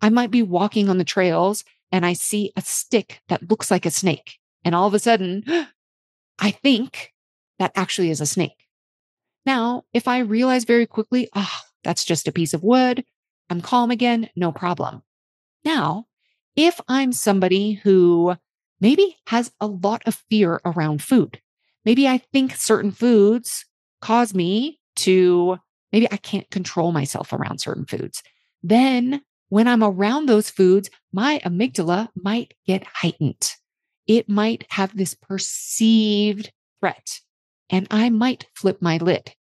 I 0.01 0.09
might 0.09 0.31
be 0.31 0.43
walking 0.43 0.89
on 0.89 0.99
the 0.99 1.05
trails 1.05 1.65
and 1.93 2.07
I 2.07 2.15
see 2.15 2.53
a 2.57 2.63
stick 2.63 3.21
that 3.29 3.51
looks 3.51 3.71
like 3.71 3.85
a 3.85 3.91
snake. 3.91 4.39
And 4.65 4.75
all 4.75 4.87
of 4.87 4.95
a 4.95 4.99
sudden, 4.99 5.45
I 6.39 6.51
think 6.51 7.13
that 7.59 7.73
actually 7.75 8.11
is 8.11 8.21
a 8.21 8.27
snake. 8.27 8.67
Now, 9.45 9.85
if 9.93 10.09
I 10.09 10.21
realize 10.21 10.65
very 10.65 10.87
quickly, 10.87 11.29
oh, 11.35 11.61
that's 11.85 12.05
just 12.05 12.29
a 12.29 12.33
piece 12.33 12.55
of 12.55 12.63
wood, 12.63 13.05
I'm 13.49 13.61
calm 13.61 13.91
again, 13.91 14.29
no 14.37 14.53
problem. 14.53 15.03
Now, 15.65 16.07
if 16.57 16.81
I'm 16.89 17.13
somebody 17.13 17.75
who 17.75 18.37
maybe 18.81 19.17
has 19.27 19.53
a 19.61 19.67
lot 19.67 20.03
of 20.07 20.23
fear 20.31 20.61
around 20.65 21.03
food, 21.03 21.41
maybe 21.85 22.07
I 22.07 22.19
think 22.19 22.55
certain 22.57 22.91
foods 22.93 23.65
cause 24.01 24.35
me 24.35 24.81
to, 24.97 25.59
maybe 25.93 26.09
I 26.11 26.17
can't 26.17 26.51
control 26.51 26.93
myself 26.93 27.33
around 27.33 27.59
certain 27.59 27.87
foods, 27.87 28.23
then 28.63 29.23
when 29.49 29.67
I'm 29.67 29.83
around 29.83 30.27
those 30.27 30.49
foods, 30.51 30.91
my 31.13 31.41
amygdala 31.45 32.09
might 32.15 32.55
get 32.67 32.85
heightened 32.85 33.55
it 34.11 34.29
might 34.29 34.67
have 34.71 34.97
this 34.97 35.15
perceived 35.15 36.51
threat 36.81 37.21
and 37.71 37.87
I 37.93 38.11
might 38.11 38.49
flip 38.57 38.83
my 38.83 38.97
lid. 38.97 39.33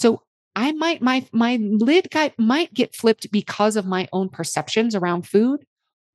So 0.00 0.22
I 0.56 0.72
might, 0.72 1.02
my, 1.02 1.26
my 1.32 1.56
lid 1.56 2.08
guy 2.10 2.32
might 2.38 2.72
get 2.72 2.94
flipped 2.94 3.30
because 3.30 3.76
of 3.76 3.86
my 3.86 4.08
own 4.12 4.28
perceptions 4.28 4.94
around 4.94 5.26
food. 5.26 5.64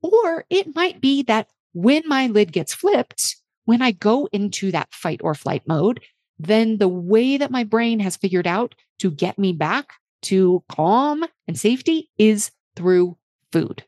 Or 0.01 0.46
it 0.50 0.75
might 0.75 1.01
be 1.01 1.24
that 1.24 1.50
when 1.74 2.03
my 2.05 2.27
lid 2.27 2.53
gets 2.53 2.74
flipped, 2.74 3.36
when 3.65 3.81
I 3.81 3.91
go 3.91 4.27
into 4.31 4.72
that 4.72 4.93
fight 4.93 5.22
or 5.24 5.36
flight 5.36 5.63
mode, 5.67 6.00
then 6.38 6.77
the 6.77 6.88
way 6.88 7.38
that 7.38 7.51
my 7.51 7.65
brain 7.65 8.00
has 8.00 8.15
figured 8.15 8.48
out 8.48 8.75
to 9.00 9.12
get 9.12 9.38
me 9.38 9.51
back 9.51 9.93
to 10.22 10.63
calm 10.69 11.25
and 11.48 11.60
safety 11.60 12.10
is 12.17 12.51
through 12.75 13.17
food 13.51 13.84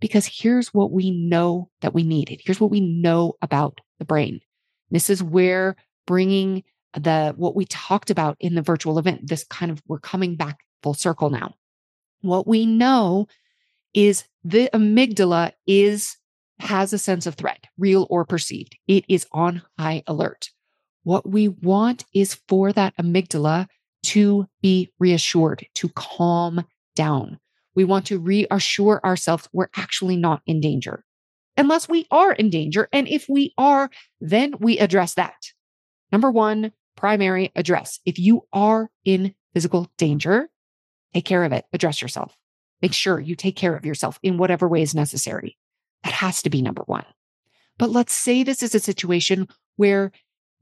because 0.00 0.26
here's 0.26 0.72
what 0.74 0.90
we 0.90 1.10
know 1.10 1.70
that 1.82 1.94
we 1.94 2.02
needed. 2.02 2.40
Here's 2.44 2.60
what 2.60 2.70
we 2.70 2.80
know 2.80 3.34
about 3.42 3.80
the 3.98 4.04
brain. 4.04 4.40
This 4.90 5.10
is 5.10 5.22
where 5.22 5.76
bringing 6.06 6.64
the 6.94 7.34
what 7.36 7.54
we 7.54 7.64
talked 7.66 8.10
about 8.10 8.36
in 8.40 8.54
the 8.54 8.62
virtual 8.62 8.98
event, 8.98 9.28
this 9.28 9.44
kind 9.44 9.70
of 9.70 9.82
we're 9.86 10.00
coming 10.00 10.36
back 10.36 10.58
full 10.82 10.94
circle 10.94 11.30
now. 11.30 11.54
What 12.22 12.46
we 12.46 12.66
know 12.66 13.28
is 13.94 14.24
the 14.44 14.68
amygdala 14.72 15.52
is 15.66 16.16
has 16.58 16.92
a 16.92 16.98
sense 16.98 17.26
of 17.26 17.34
threat, 17.34 17.64
real 17.78 18.06
or 18.10 18.24
perceived. 18.24 18.76
It 18.86 19.04
is 19.08 19.26
on 19.32 19.62
high 19.78 20.02
alert. 20.06 20.50
What 21.04 21.28
we 21.28 21.48
want 21.48 22.04
is 22.14 22.34
for 22.48 22.72
that 22.72 22.96
amygdala 22.98 23.66
to 24.02 24.46
be 24.60 24.92
reassured, 24.98 25.66
to 25.74 25.88
calm 25.90 26.64
down. 26.94 27.38
We 27.74 27.84
want 27.84 28.06
to 28.06 28.18
reassure 28.18 29.00
ourselves 29.04 29.48
we're 29.52 29.70
actually 29.76 30.16
not 30.16 30.42
in 30.46 30.60
danger. 30.60 31.04
Unless 31.56 31.88
we 31.88 32.06
are 32.10 32.32
in 32.32 32.50
danger. 32.50 32.88
And 32.92 33.08
if 33.08 33.26
we 33.28 33.54
are, 33.58 33.90
then 34.20 34.54
we 34.60 34.78
address 34.78 35.14
that. 35.14 35.36
Number 36.12 36.30
one, 36.30 36.72
primary 37.00 37.50
address. 37.56 37.98
If 38.04 38.18
you 38.18 38.46
are 38.52 38.90
in 39.06 39.34
physical 39.54 39.90
danger, 39.96 40.50
take 41.14 41.24
care 41.24 41.44
of 41.44 41.52
it, 41.52 41.64
address 41.72 42.02
yourself. 42.02 42.36
Make 42.82 42.92
sure 42.92 43.18
you 43.18 43.34
take 43.34 43.56
care 43.56 43.74
of 43.74 43.86
yourself 43.86 44.18
in 44.22 44.36
whatever 44.36 44.68
way 44.68 44.82
is 44.82 44.94
necessary. 44.94 45.56
That 46.04 46.12
has 46.12 46.42
to 46.42 46.50
be 46.50 46.60
number 46.60 46.82
one. 46.84 47.06
But 47.78 47.88
let's 47.88 48.12
say 48.12 48.42
this 48.42 48.62
is 48.62 48.74
a 48.74 48.80
situation 48.80 49.48
where 49.76 50.12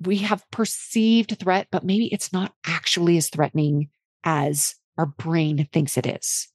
we 0.00 0.18
have 0.18 0.48
perceived 0.52 1.36
threat, 1.40 1.66
but 1.72 1.82
maybe 1.82 2.06
it's 2.06 2.32
not 2.32 2.52
actually 2.64 3.16
as 3.16 3.28
threatening 3.28 3.88
as 4.22 4.76
our 4.96 5.06
brain 5.06 5.68
thinks 5.72 5.96
it 5.96 6.06
is. 6.06 6.46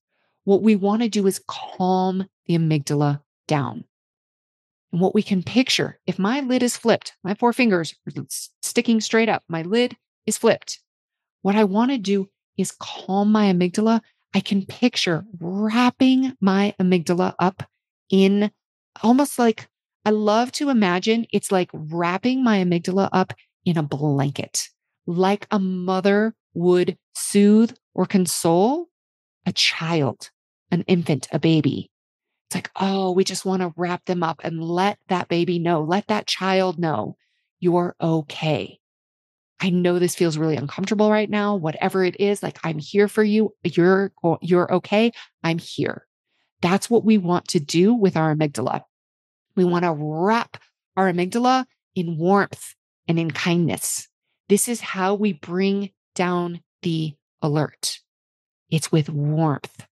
What 0.46 0.62
we 0.62 0.78
want 0.78 1.02
to 1.02 1.10
do 1.10 1.28
is 1.28 1.44
calm 1.46 2.26
the 2.46 2.58
amygdala 2.58 3.22
down. 3.48 3.84
And 4.94 5.02
what 5.02 5.16
we 5.16 5.24
can 5.24 5.42
picture, 5.42 6.00
if 6.06 6.20
my 6.20 6.42
lid 6.42 6.62
is 6.62 6.78
flipped, 6.78 7.14
my 7.24 7.34
four 7.34 7.52
fingers 7.52 7.96
are 8.08 8.24
sticking 8.62 9.02
straight 9.02 9.28
up, 9.28 9.44
my 9.50 9.64
lid 9.64 9.98
is 10.28 10.38
flipped. 10.38 10.80
What 11.42 11.56
I 11.56 11.64
want 11.64 11.92
to 11.92 11.98
do 11.98 12.30
is 12.58 12.76
calm 12.80 13.32
my 13.32 13.52
amygdala. 13.52 14.02
I 14.36 14.40
can 14.40 14.66
picture 14.66 15.26
wrapping 15.40 16.38
my 16.40 16.76
amygdala 16.80 17.34
up 17.40 17.64
in 18.12 18.52
almost 19.02 19.40
like 19.40 19.68
I 20.06 20.12
love 20.12 20.52
to 20.54 20.70
imagine 20.70 21.26
it's 21.34 21.52
like 21.52 21.72
wrapping 21.74 22.44
my 22.44 22.64
amygdala 22.64 23.10
up 23.12 23.34
in 23.66 23.78
a 23.78 23.84
blanket, 23.84 24.70
like 25.08 25.48
a 25.50 25.58
mother 25.58 26.36
would 26.54 26.98
soothe 27.16 27.74
or 27.96 28.06
console 28.06 28.90
a 29.46 29.54
child, 29.54 30.30
an 30.72 30.84
infant, 30.88 31.28
a 31.32 31.40
baby. 31.40 31.90
It's 32.54 32.56
like, 32.56 32.72
oh, 32.76 33.14
we 33.14 33.24
just 33.24 33.46
want 33.46 33.64
to 33.64 33.74
wrap 33.76 34.06
them 34.06 34.22
up 34.22 34.42
and 34.44 34.64
let 34.64 35.00
that 35.08 35.28
baby 35.28 35.58
know, 35.58 35.82
let 35.82 36.06
that 36.10 36.28
child 36.28 36.78
know 36.78 37.18
you're 37.60 37.96
okay. 38.00 38.80
I 39.60 39.72
know 39.72 39.98
this 39.98 40.14
feels 40.14 40.38
really 40.38 40.56
uncomfortable 40.56 41.10
right 41.10 41.30
now. 41.30 41.56
Whatever 41.56 42.04
it 42.04 42.20
is, 42.20 42.44
like 42.44 42.60
I'm 42.64 42.78
here 42.78 43.08
for 43.08 43.24
you. 43.24 43.56
You're 43.64 44.12
you're 44.44 44.72
okay. 44.72 45.14
I'm 45.44 45.58
here. 45.58 46.06
That's 46.62 46.92
what 46.92 47.04
we 47.04 47.18
want 47.18 47.48
to 47.50 47.60
do 47.60 47.96
with 47.96 48.16
our 48.16 48.36
amygdala. 48.36 48.84
We 49.56 49.64
want 49.64 49.86
to 49.86 49.94
wrap 49.98 50.58
our 50.96 51.12
amygdala 51.12 51.66
in 51.96 52.20
warmth 52.20 52.76
and 53.08 53.18
in 53.18 53.32
kindness. 53.32 54.08
This 54.48 54.68
is 54.68 54.80
how 54.80 55.16
we 55.16 55.34
bring 55.34 55.90
down 56.14 56.62
the 56.84 57.16
alert. 57.42 57.98
It's 58.70 58.92
with 58.92 59.10
warmth, 59.10 59.88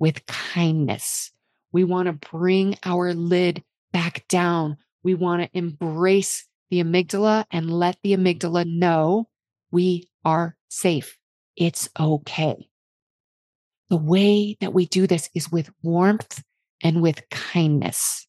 with 0.00 0.26
kindness. 0.26 1.30
We 1.72 1.84
want 1.84 2.06
to 2.06 2.28
bring 2.30 2.76
our 2.84 3.14
lid 3.14 3.62
back 3.92 4.26
down. 4.28 4.76
We 5.02 5.14
want 5.14 5.42
to 5.42 5.58
embrace 5.58 6.46
the 6.70 6.82
amygdala 6.82 7.44
and 7.50 7.70
let 7.70 7.98
the 8.02 8.16
amygdala 8.16 8.66
know 8.66 9.28
we 9.70 10.08
are 10.24 10.56
safe. 10.68 11.18
It's 11.56 11.88
okay. 11.98 12.68
The 13.88 13.96
way 13.96 14.56
that 14.60 14.72
we 14.72 14.86
do 14.86 15.06
this 15.06 15.30
is 15.34 15.50
with 15.50 15.70
warmth 15.82 16.42
and 16.82 17.02
with 17.02 17.28
kindness. 17.30 18.26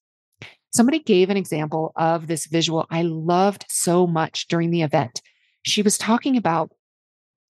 Somebody 0.73 0.99
gave 0.99 1.29
an 1.29 1.37
example 1.37 1.91
of 1.95 2.27
this 2.27 2.45
visual 2.45 2.87
I 2.89 3.01
loved 3.01 3.65
so 3.69 4.07
much 4.07 4.47
during 4.47 4.71
the 4.71 4.81
event. 4.81 5.21
She 5.63 5.81
was 5.81 5.97
talking 5.97 6.37
about, 6.37 6.71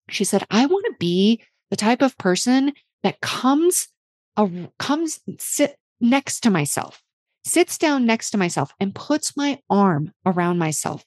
she 0.09 0.25
said, 0.25 0.45
I 0.51 0.67
want 0.67 0.87
to 0.87 0.95
be 0.99 1.43
the 1.71 1.77
type 1.77 2.03
of 2.03 2.19
person 2.19 2.73
that 3.03 3.21
comes 3.21 3.89
uh, 4.37 4.49
comes 4.79 5.21
sit 5.39 5.77
next 6.01 6.41
to 6.41 6.51
myself 6.51 7.03
sits 7.45 7.77
down 7.77 8.07
next 8.07 8.31
to 8.31 8.39
myself 8.39 8.73
and 8.79 8.95
puts 8.95 9.37
my 9.37 9.59
arm 9.69 10.13
around 10.25 10.59
myself 10.59 11.05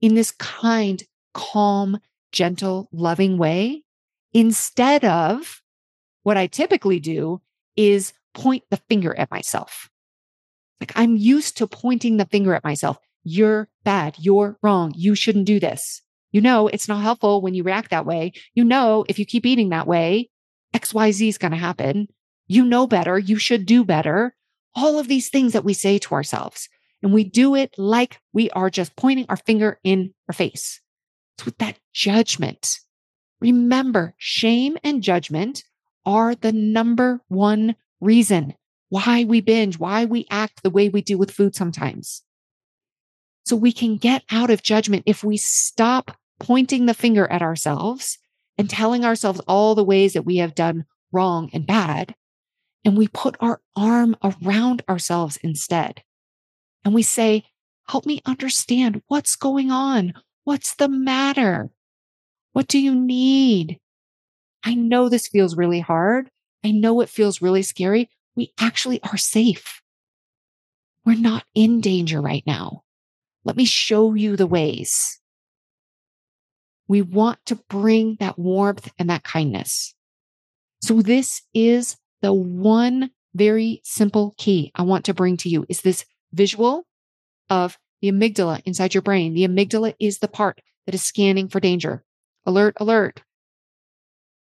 in 0.00 0.14
this 0.14 0.30
kind 0.32 1.02
calm 1.34 1.98
gentle 2.32 2.88
loving 2.92 3.38
way 3.38 3.82
instead 4.32 5.04
of 5.04 5.62
what 6.22 6.36
i 6.36 6.46
typically 6.46 6.98
do 6.98 7.40
is 7.76 8.12
point 8.34 8.64
the 8.70 8.76
finger 8.88 9.16
at 9.16 9.30
myself. 9.30 9.88
Like 10.80 10.92
i'm 10.96 11.16
used 11.16 11.56
to 11.58 11.66
pointing 11.66 12.16
the 12.16 12.26
finger 12.26 12.54
at 12.54 12.64
myself. 12.64 12.98
You're 13.22 13.68
bad. 13.84 14.16
You're 14.18 14.58
wrong. 14.62 14.92
You 14.94 15.14
shouldn't 15.14 15.46
do 15.46 15.58
this. 15.58 16.02
You 16.32 16.40
know, 16.40 16.68
it's 16.68 16.88
not 16.88 17.00
helpful 17.00 17.40
when 17.40 17.54
you 17.54 17.62
react 17.62 17.90
that 17.90 18.04
way. 18.04 18.32
You 18.54 18.64
know, 18.64 19.04
if 19.08 19.18
you 19.18 19.24
keep 19.24 19.46
eating 19.46 19.70
that 19.70 19.86
way, 19.86 20.28
XYZ 20.74 21.28
is 21.28 21.38
going 21.38 21.52
to 21.52 21.56
happen. 21.56 22.08
You 22.54 22.64
know 22.64 22.86
better. 22.86 23.18
You 23.18 23.36
should 23.36 23.66
do 23.66 23.84
better. 23.84 24.34
all 24.74 24.98
of 24.98 25.08
these 25.08 25.28
things 25.28 25.52
that 25.52 25.64
we 25.64 25.74
say 25.74 25.98
to 25.98 26.14
ourselves. 26.14 26.68
And 27.02 27.12
we 27.12 27.24
do 27.24 27.54
it 27.54 27.74
like 27.76 28.20
we 28.32 28.50
are 28.50 28.70
just 28.70 28.96
pointing 28.96 29.26
our 29.28 29.36
finger 29.36 29.78
in 29.84 30.14
our 30.28 30.32
face. 30.32 30.80
It's 31.36 31.44
with 31.44 31.58
that 31.58 31.78
judgment. 31.92 32.78
Remember, 33.40 34.14
shame 34.16 34.78
and 34.82 35.02
judgment 35.02 35.64
are 36.06 36.34
the 36.34 36.52
number 36.52 37.20
one 37.28 37.76
reason 38.00 38.54
why 38.88 39.24
we 39.24 39.40
binge, 39.40 39.78
why 39.78 40.04
we 40.04 40.26
act 40.30 40.62
the 40.62 40.70
way 40.70 40.88
we 40.88 41.02
do 41.02 41.18
with 41.18 41.30
food 41.30 41.54
sometimes. 41.54 42.22
So 43.44 43.56
we 43.56 43.72
can 43.72 43.96
get 43.96 44.22
out 44.30 44.50
of 44.50 44.62
judgment 44.62 45.02
if 45.06 45.22
we 45.22 45.36
stop 45.36 46.16
pointing 46.40 46.86
the 46.86 46.94
finger 46.94 47.30
at 47.30 47.42
ourselves 47.42 48.18
and 48.56 48.70
telling 48.70 49.04
ourselves 49.04 49.40
all 49.46 49.74
the 49.74 49.84
ways 49.84 50.12
that 50.14 50.22
we 50.24 50.36
have 50.38 50.54
done 50.54 50.84
wrong 51.12 51.50
and 51.52 51.66
bad. 51.66 52.14
And 52.84 52.96
we 52.96 53.08
put 53.08 53.36
our 53.40 53.60
arm 53.74 54.16
around 54.22 54.82
ourselves 54.88 55.38
instead. 55.38 56.02
And 56.84 56.94
we 56.94 57.02
say, 57.02 57.44
help 57.88 58.04
me 58.04 58.20
understand 58.26 59.02
what's 59.08 59.36
going 59.36 59.70
on. 59.70 60.14
What's 60.44 60.74
the 60.74 60.88
matter? 60.88 61.70
What 62.52 62.68
do 62.68 62.78
you 62.78 62.94
need? 62.94 63.78
I 64.62 64.74
know 64.74 65.08
this 65.08 65.28
feels 65.28 65.56
really 65.56 65.80
hard. 65.80 66.30
I 66.62 66.70
know 66.70 67.00
it 67.00 67.08
feels 67.08 67.42
really 67.42 67.62
scary. 67.62 68.08
We 68.36 68.52
actually 68.58 69.02
are 69.02 69.16
safe. 69.16 69.82
We're 71.04 71.16
not 71.16 71.44
in 71.54 71.80
danger 71.80 72.20
right 72.20 72.42
now. 72.46 72.82
Let 73.44 73.56
me 73.56 73.64
show 73.64 74.14
you 74.14 74.36
the 74.36 74.46
ways. 74.46 75.20
We 76.88 77.02
want 77.02 77.38
to 77.46 77.56
bring 77.68 78.16
that 78.20 78.38
warmth 78.38 78.90
and 78.98 79.10
that 79.10 79.24
kindness. 79.24 79.94
So 80.82 81.02
this 81.02 81.42
is 81.54 81.96
the 82.24 82.32
one 82.32 83.10
very 83.34 83.82
simple 83.84 84.34
key 84.38 84.72
I 84.74 84.82
want 84.82 85.04
to 85.04 85.14
bring 85.14 85.36
to 85.38 85.50
you 85.50 85.66
is 85.68 85.82
this 85.82 86.06
visual 86.32 86.86
of 87.50 87.76
the 88.00 88.10
amygdala 88.10 88.62
inside 88.64 88.94
your 88.94 89.02
brain. 89.02 89.34
The 89.34 89.46
amygdala 89.46 89.94
is 90.00 90.20
the 90.20 90.28
part 90.28 90.62
that 90.86 90.94
is 90.94 91.02
scanning 91.02 91.48
for 91.48 91.60
danger. 91.60 92.02
Alert, 92.46 92.78
alert. 92.80 93.22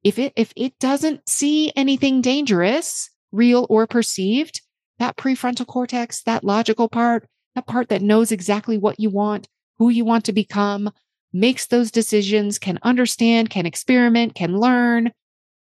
If 0.01 0.17
it, 0.17 0.31
if 0.37 0.53
it 0.55 0.79
doesn't 0.79 1.27
see 1.27 1.73
anything 1.75 2.21
dangerous, 2.21 3.09
real 3.33 3.67
or 3.69 3.85
perceived, 3.85 4.61
that 4.99 5.17
prefrontal 5.17 5.67
cortex, 5.67 6.23
that 6.23 6.45
logical 6.45 6.87
part, 6.87 7.27
that 7.55 7.67
part 7.67 7.89
that 7.89 8.01
knows 8.01 8.31
exactly 8.31 8.77
what 8.77 8.97
you 8.97 9.09
want, 9.09 9.49
who 9.77 9.89
you 9.89 10.05
want 10.05 10.23
to 10.25 10.31
become, 10.31 10.89
makes 11.33 11.67
those 11.67 11.91
decisions, 11.91 12.59
can 12.59 12.79
understand, 12.81 13.49
can 13.49 13.65
experiment, 13.65 14.35
can 14.35 14.57
learn, 14.57 15.11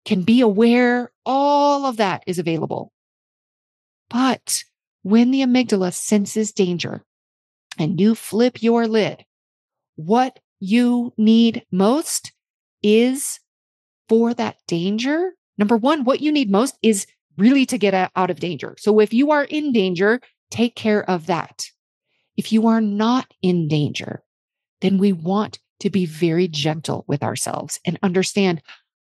can 0.09 0.23
be 0.23 0.41
aware. 0.41 1.12
All 1.27 1.85
of 1.85 1.99
that 1.99 2.25
is 2.27 2.38
available. 2.38 2.91
But 4.09 4.65
when 5.03 5.31
the 5.33 5.43
amygdala 5.43 5.93
senses 5.93 6.50
danger 6.50 7.05
and 7.79 8.00
you 8.00 8.15
flip 8.15 8.62
your 8.62 8.88
lid, 8.88 9.27
what 9.97 10.41
you 10.61 11.12
need 11.19 11.67
most 11.71 12.33
is 12.83 13.38
for 14.09 14.33
that 14.33 14.57
danger. 14.67 15.33
Number 15.59 15.77
one, 15.77 16.05
what 16.05 16.23
you 16.23 16.33
need 16.33 16.50
most 16.50 16.79
is 16.83 17.07
really 17.37 17.67
to 17.67 17.77
get 17.77 18.11
out 18.17 18.31
of 18.31 18.41
danger. 18.41 18.77
So 18.79 19.00
if 19.00 19.12
you 19.12 19.31
are 19.31 19.45
in 19.45 19.73
danger, 19.73 20.23
take 20.50 20.75
care 20.75 21.05
of 21.05 21.27
that. 21.27 21.67
If 22.38 22.50
you 22.50 22.67
are 22.69 22.81
not 22.81 23.27
in 23.43 23.69
danger, 23.69 24.23
then 24.81 24.97
we 24.97 25.12
want 25.12 25.59
to 25.81 25.91
be 25.91 26.07
very 26.07 26.49
gentle 26.49 27.05
with 27.07 27.23
ourselves 27.23 27.79
and 27.85 27.99
understand, 28.03 28.62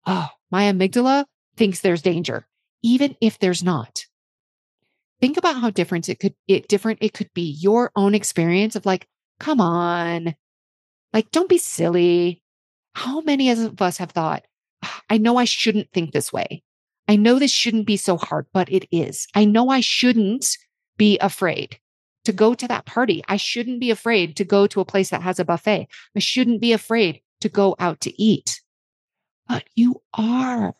oh, 0.05 0.29
my 0.49 0.63
amygdala 0.63 1.25
thinks 1.57 1.81
there's 1.81 2.01
danger, 2.01 2.47
even 2.81 3.15
if 3.21 3.39
there's 3.39 3.63
not. 3.63 4.05
Think 5.19 5.37
about 5.37 5.57
how 5.57 5.69
different 5.69 6.09
it 6.09 6.19
could 6.19 6.33
it 6.47 6.67
different 6.67 6.99
it 7.01 7.13
could 7.13 7.29
be 7.33 7.55
your 7.59 7.91
own 7.95 8.15
experience 8.15 8.75
of 8.75 8.85
like, 8.85 9.07
come 9.39 9.61
on. 9.61 10.35
Like, 11.13 11.29
don't 11.31 11.49
be 11.49 11.57
silly. 11.57 12.41
How 12.93 13.21
many 13.21 13.51
of 13.51 13.81
us 13.81 13.97
have 13.97 14.11
thought, 14.11 14.43
ah, 14.83 15.01
I 15.09 15.17
know 15.17 15.37
I 15.37 15.45
shouldn't 15.45 15.91
think 15.91 16.11
this 16.11 16.33
way. 16.33 16.63
I 17.07 17.15
know 17.17 17.39
this 17.39 17.51
shouldn't 17.51 17.87
be 17.87 17.97
so 17.97 18.17
hard, 18.17 18.47
but 18.53 18.71
it 18.71 18.87
is. 18.91 19.27
I 19.35 19.45
know 19.45 19.69
I 19.69 19.81
shouldn't 19.81 20.57
be 20.97 21.17
afraid 21.19 21.79
to 22.25 22.31
go 22.31 22.53
to 22.53 22.67
that 22.67 22.85
party. 22.85 23.23
I 23.27 23.37
shouldn't 23.37 23.79
be 23.79 23.91
afraid 23.91 24.35
to 24.37 24.45
go 24.45 24.67
to 24.67 24.79
a 24.79 24.85
place 24.85 25.09
that 25.09 25.21
has 25.21 25.39
a 25.39 25.45
buffet. 25.45 25.87
I 26.15 26.19
shouldn't 26.19 26.61
be 26.61 26.73
afraid 26.73 27.21
to 27.41 27.49
go 27.49 27.75
out 27.79 27.99
to 28.01 28.21
eat. 28.21 28.61
But 29.51 29.65
you 29.75 30.01
are. 30.13 30.75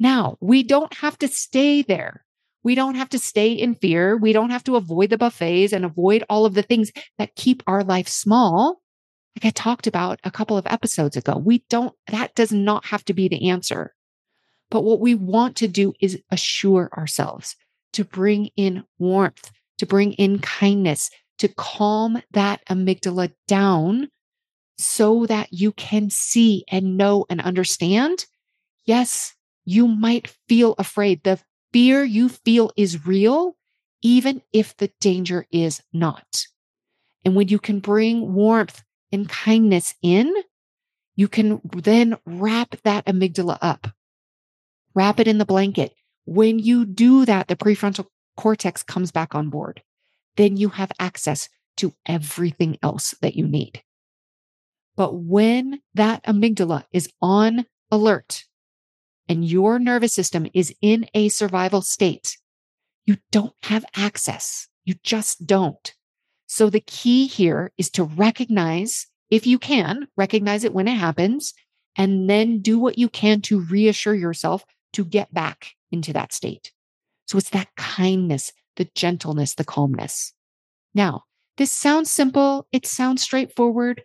Now, 0.00 0.36
we 0.40 0.64
don't 0.64 0.92
have 0.94 1.16
to 1.18 1.28
stay 1.28 1.82
there. 1.82 2.24
We 2.64 2.74
don't 2.74 2.96
have 2.96 3.08
to 3.10 3.20
stay 3.20 3.52
in 3.52 3.76
fear. 3.76 4.16
We 4.16 4.32
don't 4.32 4.50
have 4.50 4.64
to 4.64 4.74
avoid 4.74 5.10
the 5.10 5.16
buffets 5.16 5.72
and 5.72 5.84
avoid 5.84 6.24
all 6.28 6.44
of 6.44 6.54
the 6.54 6.62
things 6.62 6.90
that 7.18 7.36
keep 7.36 7.62
our 7.68 7.84
life 7.84 8.08
small. 8.08 8.82
Like 9.36 9.44
I 9.44 9.50
talked 9.50 9.86
about 9.86 10.18
a 10.24 10.30
couple 10.32 10.56
of 10.56 10.66
episodes 10.66 11.16
ago, 11.16 11.36
we 11.38 11.62
don't, 11.70 11.94
that 12.08 12.34
does 12.34 12.50
not 12.50 12.86
have 12.86 13.04
to 13.04 13.14
be 13.14 13.28
the 13.28 13.48
answer. 13.48 13.94
But 14.70 14.82
what 14.82 14.98
we 14.98 15.14
want 15.14 15.54
to 15.58 15.68
do 15.68 15.92
is 16.00 16.20
assure 16.32 16.90
ourselves 16.96 17.54
to 17.92 18.04
bring 18.04 18.50
in 18.56 18.82
warmth, 18.98 19.52
to 19.78 19.86
bring 19.86 20.14
in 20.14 20.40
kindness, 20.40 21.10
to 21.38 21.46
calm 21.46 22.20
that 22.32 22.60
amygdala 22.68 23.32
down 23.46 24.08
so 24.78 25.26
that 25.26 25.52
you 25.52 25.72
can 25.72 26.08
see 26.08 26.64
and 26.70 26.96
know 26.96 27.26
and 27.28 27.40
understand. 27.40 28.26
Yes, 28.84 29.34
you 29.64 29.88
might 29.88 30.34
feel 30.48 30.74
afraid. 30.78 31.24
The 31.24 31.40
fear 31.72 32.04
you 32.04 32.28
feel 32.28 32.70
is 32.76 33.06
real, 33.06 33.56
even 34.02 34.40
if 34.52 34.76
the 34.76 34.90
danger 35.00 35.46
is 35.50 35.82
not. 35.92 36.46
And 37.24 37.34
when 37.34 37.48
you 37.48 37.58
can 37.58 37.80
bring 37.80 38.32
warmth 38.32 38.82
and 39.12 39.28
kindness 39.28 39.94
in, 40.00 40.32
you 41.16 41.28
can 41.28 41.60
then 41.64 42.16
wrap 42.24 42.76
that 42.84 43.04
amygdala 43.06 43.58
up, 43.60 43.88
wrap 44.94 45.18
it 45.18 45.26
in 45.26 45.38
the 45.38 45.44
blanket. 45.44 45.92
When 46.24 46.58
you 46.60 46.84
do 46.84 47.24
that, 47.24 47.48
the 47.48 47.56
prefrontal 47.56 48.06
cortex 48.36 48.84
comes 48.84 49.10
back 49.10 49.34
on 49.34 49.50
board. 49.50 49.82
Then 50.36 50.56
you 50.56 50.68
have 50.68 50.92
access 51.00 51.48
to 51.78 51.92
everything 52.06 52.78
else 52.82 53.14
that 53.20 53.34
you 53.34 53.46
need. 53.48 53.82
But 54.98 55.14
when 55.14 55.80
that 55.94 56.24
amygdala 56.24 56.82
is 56.92 57.08
on 57.22 57.66
alert 57.88 58.46
and 59.28 59.44
your 59.44 59.78
nervous 59.78 60.12
system 60.12 60.48
is 60.52 60.74
in 60.82 61.06
a 61.14 61.28
survival 61.28 61.82
state, 61.82 62.36
you 63.06 63.18
don't 63.30 63.54
have 63.62 63.84
access. 63.94 64.66
You 64.84 64.96
just 65.04 65.46
don't. 65.46 65.94
So 66.48 66.68
the 66.68 66.80
key 66.80 67.28
here 67.28 67.70
is 67.78 67.90
to 67.90 68.02
recognize, 68.02 69.06
if 69.30 69.46
you 69.46 69.56
can, 69.56 70.08
recognize 70.16 70.64
it 70.64 70.74
when 70.74 70.88
it 70.88 70.96
happens, 70.96 71.54
and 71.94 72.28
then 72.28 72.60
do 72.60 72.76
what 72.76 72.98
you 72.98 73.08
can 73.08 73.40
to 73.42 73.60
reassure 73.60 74.16
yourself 74.16 74.64
to 74.94 75.04
get 75.04 75.32
back 75.32 75.74
into 75.92 76.12
that 76.12 76.32
state. 76.32 76.72
So 77.28 77.38
it's 77.38 77.50
that 77.50 77.68
kindness, 77.76 78.52
the 78.74 78.88
gentleness, 78.96 79.54
the 79.54 79.64
calmness. 79.64 80.32
Now, 80.92 81.22
this 81.56 81.70
sounds 81.70 82.10
simple. 82.10 82.66
It 82.72 82.84
sounds 82.84 83.22
straightforward. 83.22 84.02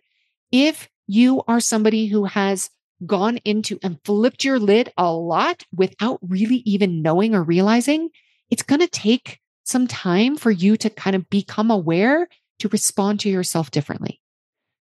If 0.52 0.88
you 1.06 1.42
are 1.48 1.60
somebody 1.60 2.06
who 2.06 2.24
has 2.24 2.70
gone 3.04 3.38
into 3.44 3.78
and 3.82 3.98
flipped 4.04 4.44
your 4.44 4.58
lid 4.58 4.92
a 4.96 5.12
lot 5.12 5.64
without 5.74 6.20
really 6.22 6.62
even 6.64 7.02
knowing 7.02 7.34
or 7.34 7.42
realizing, 7.42 8.10
it's 8.50 8.62
going 8.62 8.80
to 8.80 8.88
take 8.88 9.40
some 9.64 9.86
time 9.86 10.36
for 10.36 10.50
you 10.50 10.76
to 10.76 10.90
kind 10.90 11.16
of 11.16 11.28
become 11.30 11.70
aware 11.70 12.28
to 12.58 12.68
respond 12.68 13.20
to 13.20 13.30
yourself 13.30 13.70
differently. 13.70 14.20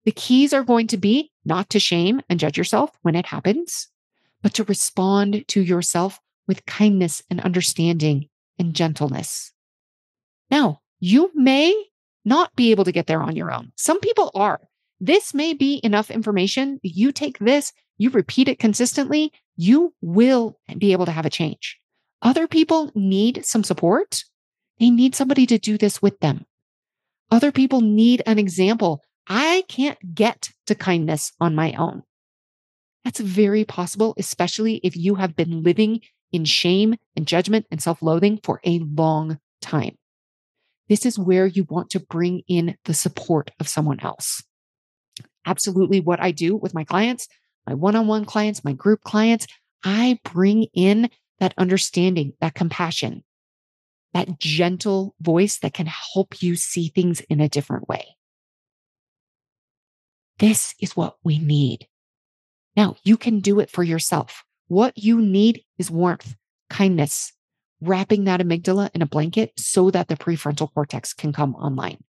The 0.04 0.12
keys 0.12 0.52
are 0.52 0.64
going 0.64 0.88
to 0.88 0.96
be 0.96 1.30
not 1.44 1.70
to 1.70 1.80
shame 1.80 2.20
and 2.28 2.40
judge 2.40 2.58
yourself 2.58 2.90
when 3.02 3.14
it 3.14 3.26
happens, 3.26 3.88
but 4.42 4.54
to 4.54 4.64
respond 4.64 5.44
to 5.48 5.60
yourself 5.60 6.20
with 6.48 6.66
kindness 6.66 7.22
and 7.30 7.40
understanding 7.40 8.28
and 8.58 8.74
gentleness. 8.74 9.52
Now, 10.50 10.80
you 10.98 11.30
may 11.34 11.72
not 12.24 12.54
be 12.56 12.70
able 12.72 12.84
to 12.84 12.92
get 12.92 13.06
there 13.06 13.22
on 13.22 13.36
your 13.36 13.52
own. 13.52 13.72
Some 13.76 14.00
people 14.00 14.30
are. 14.34 14.60
This 15.04 15.34
may 15.34 15.52
be 15.52 15.80
enough 15.82 16.12
information. 16.12 16.78
You 16.84 17.10
take 17.10 17.40
this, 17.40 17.72
you 17.98 18.10
repeat 18.10 18.46
it 18.46 18.60
consistently, 18.60 19.32
you 19.56 19.92
will 20.00 20.60
be 20.78 20.92
able 20.92 21.06
to 21.06 21.10
have 21.10 21.26
a 21.26 21.30
change. 21.30 21.76
Other 22.22 22.46
people 22.46 22.92
need 22.94 23.44
some 23.44 23.64
support. 23.64 24.22
They 24.78 24.90
need 24.90 25.16
somebody 25.16 25.44
to 25.46 25.58
do 25.58 25.76
this 25.76 26.00
with 26.00 26.20
them. 26.20 26.46
Other 27.32 27.50
people 27.50 27.80
need 27.80 28.22
an 28.26 28.38
example. 28.38 29.02
I 29.26 29.64
can't 29.66 29.98
get 30.14 30.50
to 30.68 30.76
kindness 30.76 31.32
on 31.40 31.56
my 31.56 31.72
own. 31.72 32.04
That's 33.04 33.18
very 33.18 33.64
possible, 33.64 34.14
especially 34.18 34.76
if 34.84 34.96
you 34.96 35.16
have 35.16 35.34
been 35.34 35.64
living 35.64 36.02
in 36.30 36.44
shame 36.44 36.94
and 37.16 37.26
judgment 37.26 37.66
and 37.72 37.82
self 37.82 38.02
loathing 38.02 38.38
for 38.44 38.60
a 38.64 38.78
long 38.78 39.40
time. 39.60 39.98
This 40.88 41.04
is 41.04 41.18
where 41.18 41.46
you 41.46 41.66
want 41.68 41.90
to 41.90 41.98
bring 41.98 42.42
in 42.46 42.76
the 42.84 42.94
support 42.94 43.50
of 43.58 43.66
someone 43.66 43.98
else. 43.98 44.44
Absolutely 45.46 46.00
what 46.00 46.20
I 46.20 46.30
do 46.30 46.56
with 46.56 46.74
my 46.74 46.84
clients, 46.84 47.28
my 47.66 47.74
one 47.74 47.96
on 47.96 48.06
one 48.06 48.24
clients, 48.24 48.64
my 48.64 48.72
group 48.72 49.02
clients, 49.02 49.46
I 49.84 50.18
bring 50.24 50.64
in 50.74 51.10
that 51.40 51.54
understanding, 51.58 52.34
that 52.40 52.54
compassion. 52.54 53.24
that 54.14 54.38
gentle 54.38 55.14
voice 55.20 55.58
that 55.58 55.74
can 55.74 55.86
help 55.86 56.42
you 56.42 56.56
see 56.56 56.88
things 56.88 57.20
in 57.22 57.40
a 57.40 57.48
different 57.48 57.88
way. 57.88 58.16
This 60.38 60.74
is 60.80 60.96
what 60.96 61.16
we 61.24 61.38
need. 61.38 61.86
Now 62.76 62.96
you 63.04 63.16
can 63.16 63.40
do 63.40 63.60
it 63.60 63.70
for 63.70 63.82
yourself. 63.82 64.44
What 64.68 64.96
you 64.96 65.20
need 65.20 65.62
is 65.78 65.90
warmth, 65.90 66.34
kindness, 66.70 67.32
wrapping 67.80 68.24
that 68.24 68.40
amygdala 68.40 68.90
in 68.94 69.02
a 69.02 69.06
blanket 69.06 69.52
so 69.58 69.90
that 69.90 70.08
the 70.08 70.16
prefrontal 70.16 70.72
cortex 70.72 71.12
can 71.12 71.32
come 71.32 71.54
online. 71.54 72.02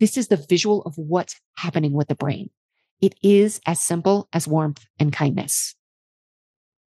This 0.00 0.16
is 0.16 0.28
the 0.28 0.36
visual 0.36 0.82
of 0.82 0.96
what's 0.96 1.38
happening 1.56 1.92
with 1.92 2.08
the 2.08 2.14
brain. 2.14 2.50
It 3.00 3.14
is 3.22 3.60
as 3.66 3.80
simple 3.80 4.28
as 4.32 4.48
warmth 4.48 4.86
and 4.98 5.12
kindness. 5.12 5.74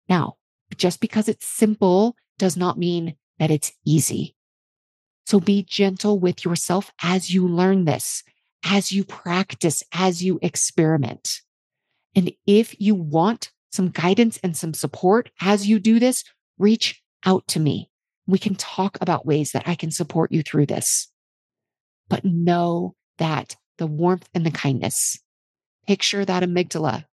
Now, 0.09 0.37
just 0.77 1.01
because 1.01 1.29
it's 1.29 1.47
simple 1.47 2.17
does 2.39 2.57
not 2.57 2.79
mean 2.79 3.17
that 3.39 3.51
it's 3.51 3.73
easy. 3.85 4.37
So 5.27 5.41
be 5.41 5.63
gentle 5.63 6.19
with 6.19 6.45
yourself 6.45 6.93
as 7.03 7.33
you 7.33 7.47
learn 7.47 7.85
this, 7.85 8.23
as 8.65 8.93
you 8.93 9.05
practice, 9.05 9.83
as 9.93 10.23
you 10.23 10.39
experiment. 10.43 11.41
And 12.15 12.33
if 12.47 12.81
you 12.81 12.95
want 12.95 13.51
some 13.71 13.89
guidance 13.89 14.39
and 14.43 14.57
some 14.57 14.75
support 14.75 15.31
as 15.41 15.67
you 15.67 15.79
do 15.79 15.99
this, 15.99 16.25
reach 16.59 17.03
out 17.25 17.47
to 17.49 17.61
me. 17.61 17.91
We 18.27 18.39
can 18.39 18.55
talk 18.55 18.99
about 19.01 19.27
ways 19.27 19.53
that 19.53 19.67
I 19.67 19.75
can 19.75 19.91
support 19.91 20.33
you 20.33 20.43
through 20.43 20.67
this. 20.67 21.12
But 22.13 22.27
know 22.27 22.95
that 23.17 23.57
the 23.79 23.87
warmth 23.87 24.29
and 24.35 24.45
the 24.45 24.51
kindness, 24.51 25.19
picture 25.87 26.27
that 26.27 26.43
amygdala. 26.43 27.07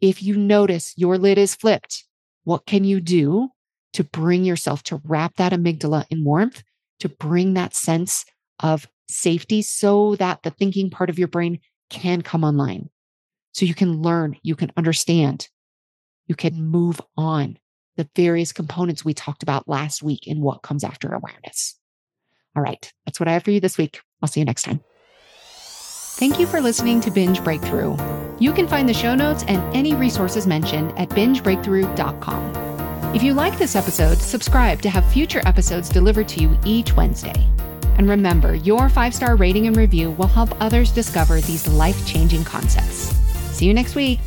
If 0.00 0.22
you 0.22 0.38
notice 0.38 0.94
your 0.96 1.18
lid 1.18 1.36
is 1.36 1.54
flipped, 1.54 2.04
what 2.44 2.64
can 2.64 2.82
you 2.82 3.02
do 3.02 3.50
to 3.92 4.02
bring 4.02 4.42
yourself 4.42 4.84
to 4.84 5.02
wrap 5.04 5.36
that 5.36 5.52
amygdala 5.52 6.06
in 6.08 6.24
warmth, 6.24 6.62
to 7.00 7.10
bring 7.10 7.52
that 7.52 7.74
sense 7.74 8.24
of 8.60 8.88
safety 9.06 9.60
so 9.60 10.16
that 10.16 10.42
the 10.44 10.50
thinking 10.50 10.88
part 10.88 11.10
of 11.10 11.18
your 11.18 11.28
brain 11.28 11.60
can 11.90 12.22
come 12.22 12.42
online? 12.42 12.88
So 13.52 13.66
you 13.66 13.74
can 13.74 14.00
learn, 14.00 14.38
you 14.42 14.56
can 14.56 14.72
understand, 14.78 15.50
you 16.26 16.36
can 16.36 16.54
move 16.54 17.02
on 17.18 17.58
the 17.98 18.08
various 18.16 18.54
components 18.54 19.04
we 19.04 19.12
talked 19.12 19.42
about 19.42 19.68
last 19.68 20.02
week 20.02 20.26
in 20.26 20.40
what 20.40 20.62
comes 20.62 20.84
after 20.84 21.12
awareness. 21.12 21.78
All 22.56 22.62
right, 22.62 22.90
that's 23.04 23.20
what 23.20 23.28
I 23.28 23.34
have 23.34 23.44
for 23.44 23.50
you 23.50 23.60
this 23.60 23.76
week. 23.76 24.00
I'll 24.22 24.28
see 24.28 24.40
you 24.40 24.46
next 24.46 24.62
time. 24.62 24.80
Thank 26.16 26.38
you 26.38 26.46
for 26.46 26.60
listening 26.60 27.00
to 27.00 27.10
Binge 27.10 27.42
Breakthrough. 27.42 27.96
You 28.38 28.52
can 28.52 28.68
find 28.68 28.88
the 28.88 28.94
show 28.94 29.14
notes 29.14 29.44
and 29.48 29.60
any 29.74 29.94
resources 29.94 30.46
mentioned 30.46 30.92
at 30.96 31.08
bingebreakthrough.com. 31.10 33.14
If 33.14 33.22
you 33.22 33.34
like 33.34 33.58
this 33.58 33.76
episode, 33.76 34.18
subscribe 34.18 34.80
to 34.82 34.90
have 34.90 35.10
future 35.12 35.42
episodes 35.44 35.88
delivered 35.88 36.28
to 36.28 36.40
you 36.40 36.58
each 36.64 36.94
Wednesday. 36.94 37.46
And 37.98 38.08
remember, 38.08 38.54
your 38.54 38.88
five 38.88 39.14
star 39.14 39.36
rating 39.36 39.66
and 39.66 39.76
review 39.76 40.12
will 40.12 40.28
help 40.28 40.50
others 40.60 40.92
discover 40.92 41.40
these 41.40 41.68
life 41.68 42.06
changing 42.06 42.44
concepts. 42.44 43.14
See 43.56 43.66
you 43.66 43.74
next 43.74 43.94
week. 43.94 44.20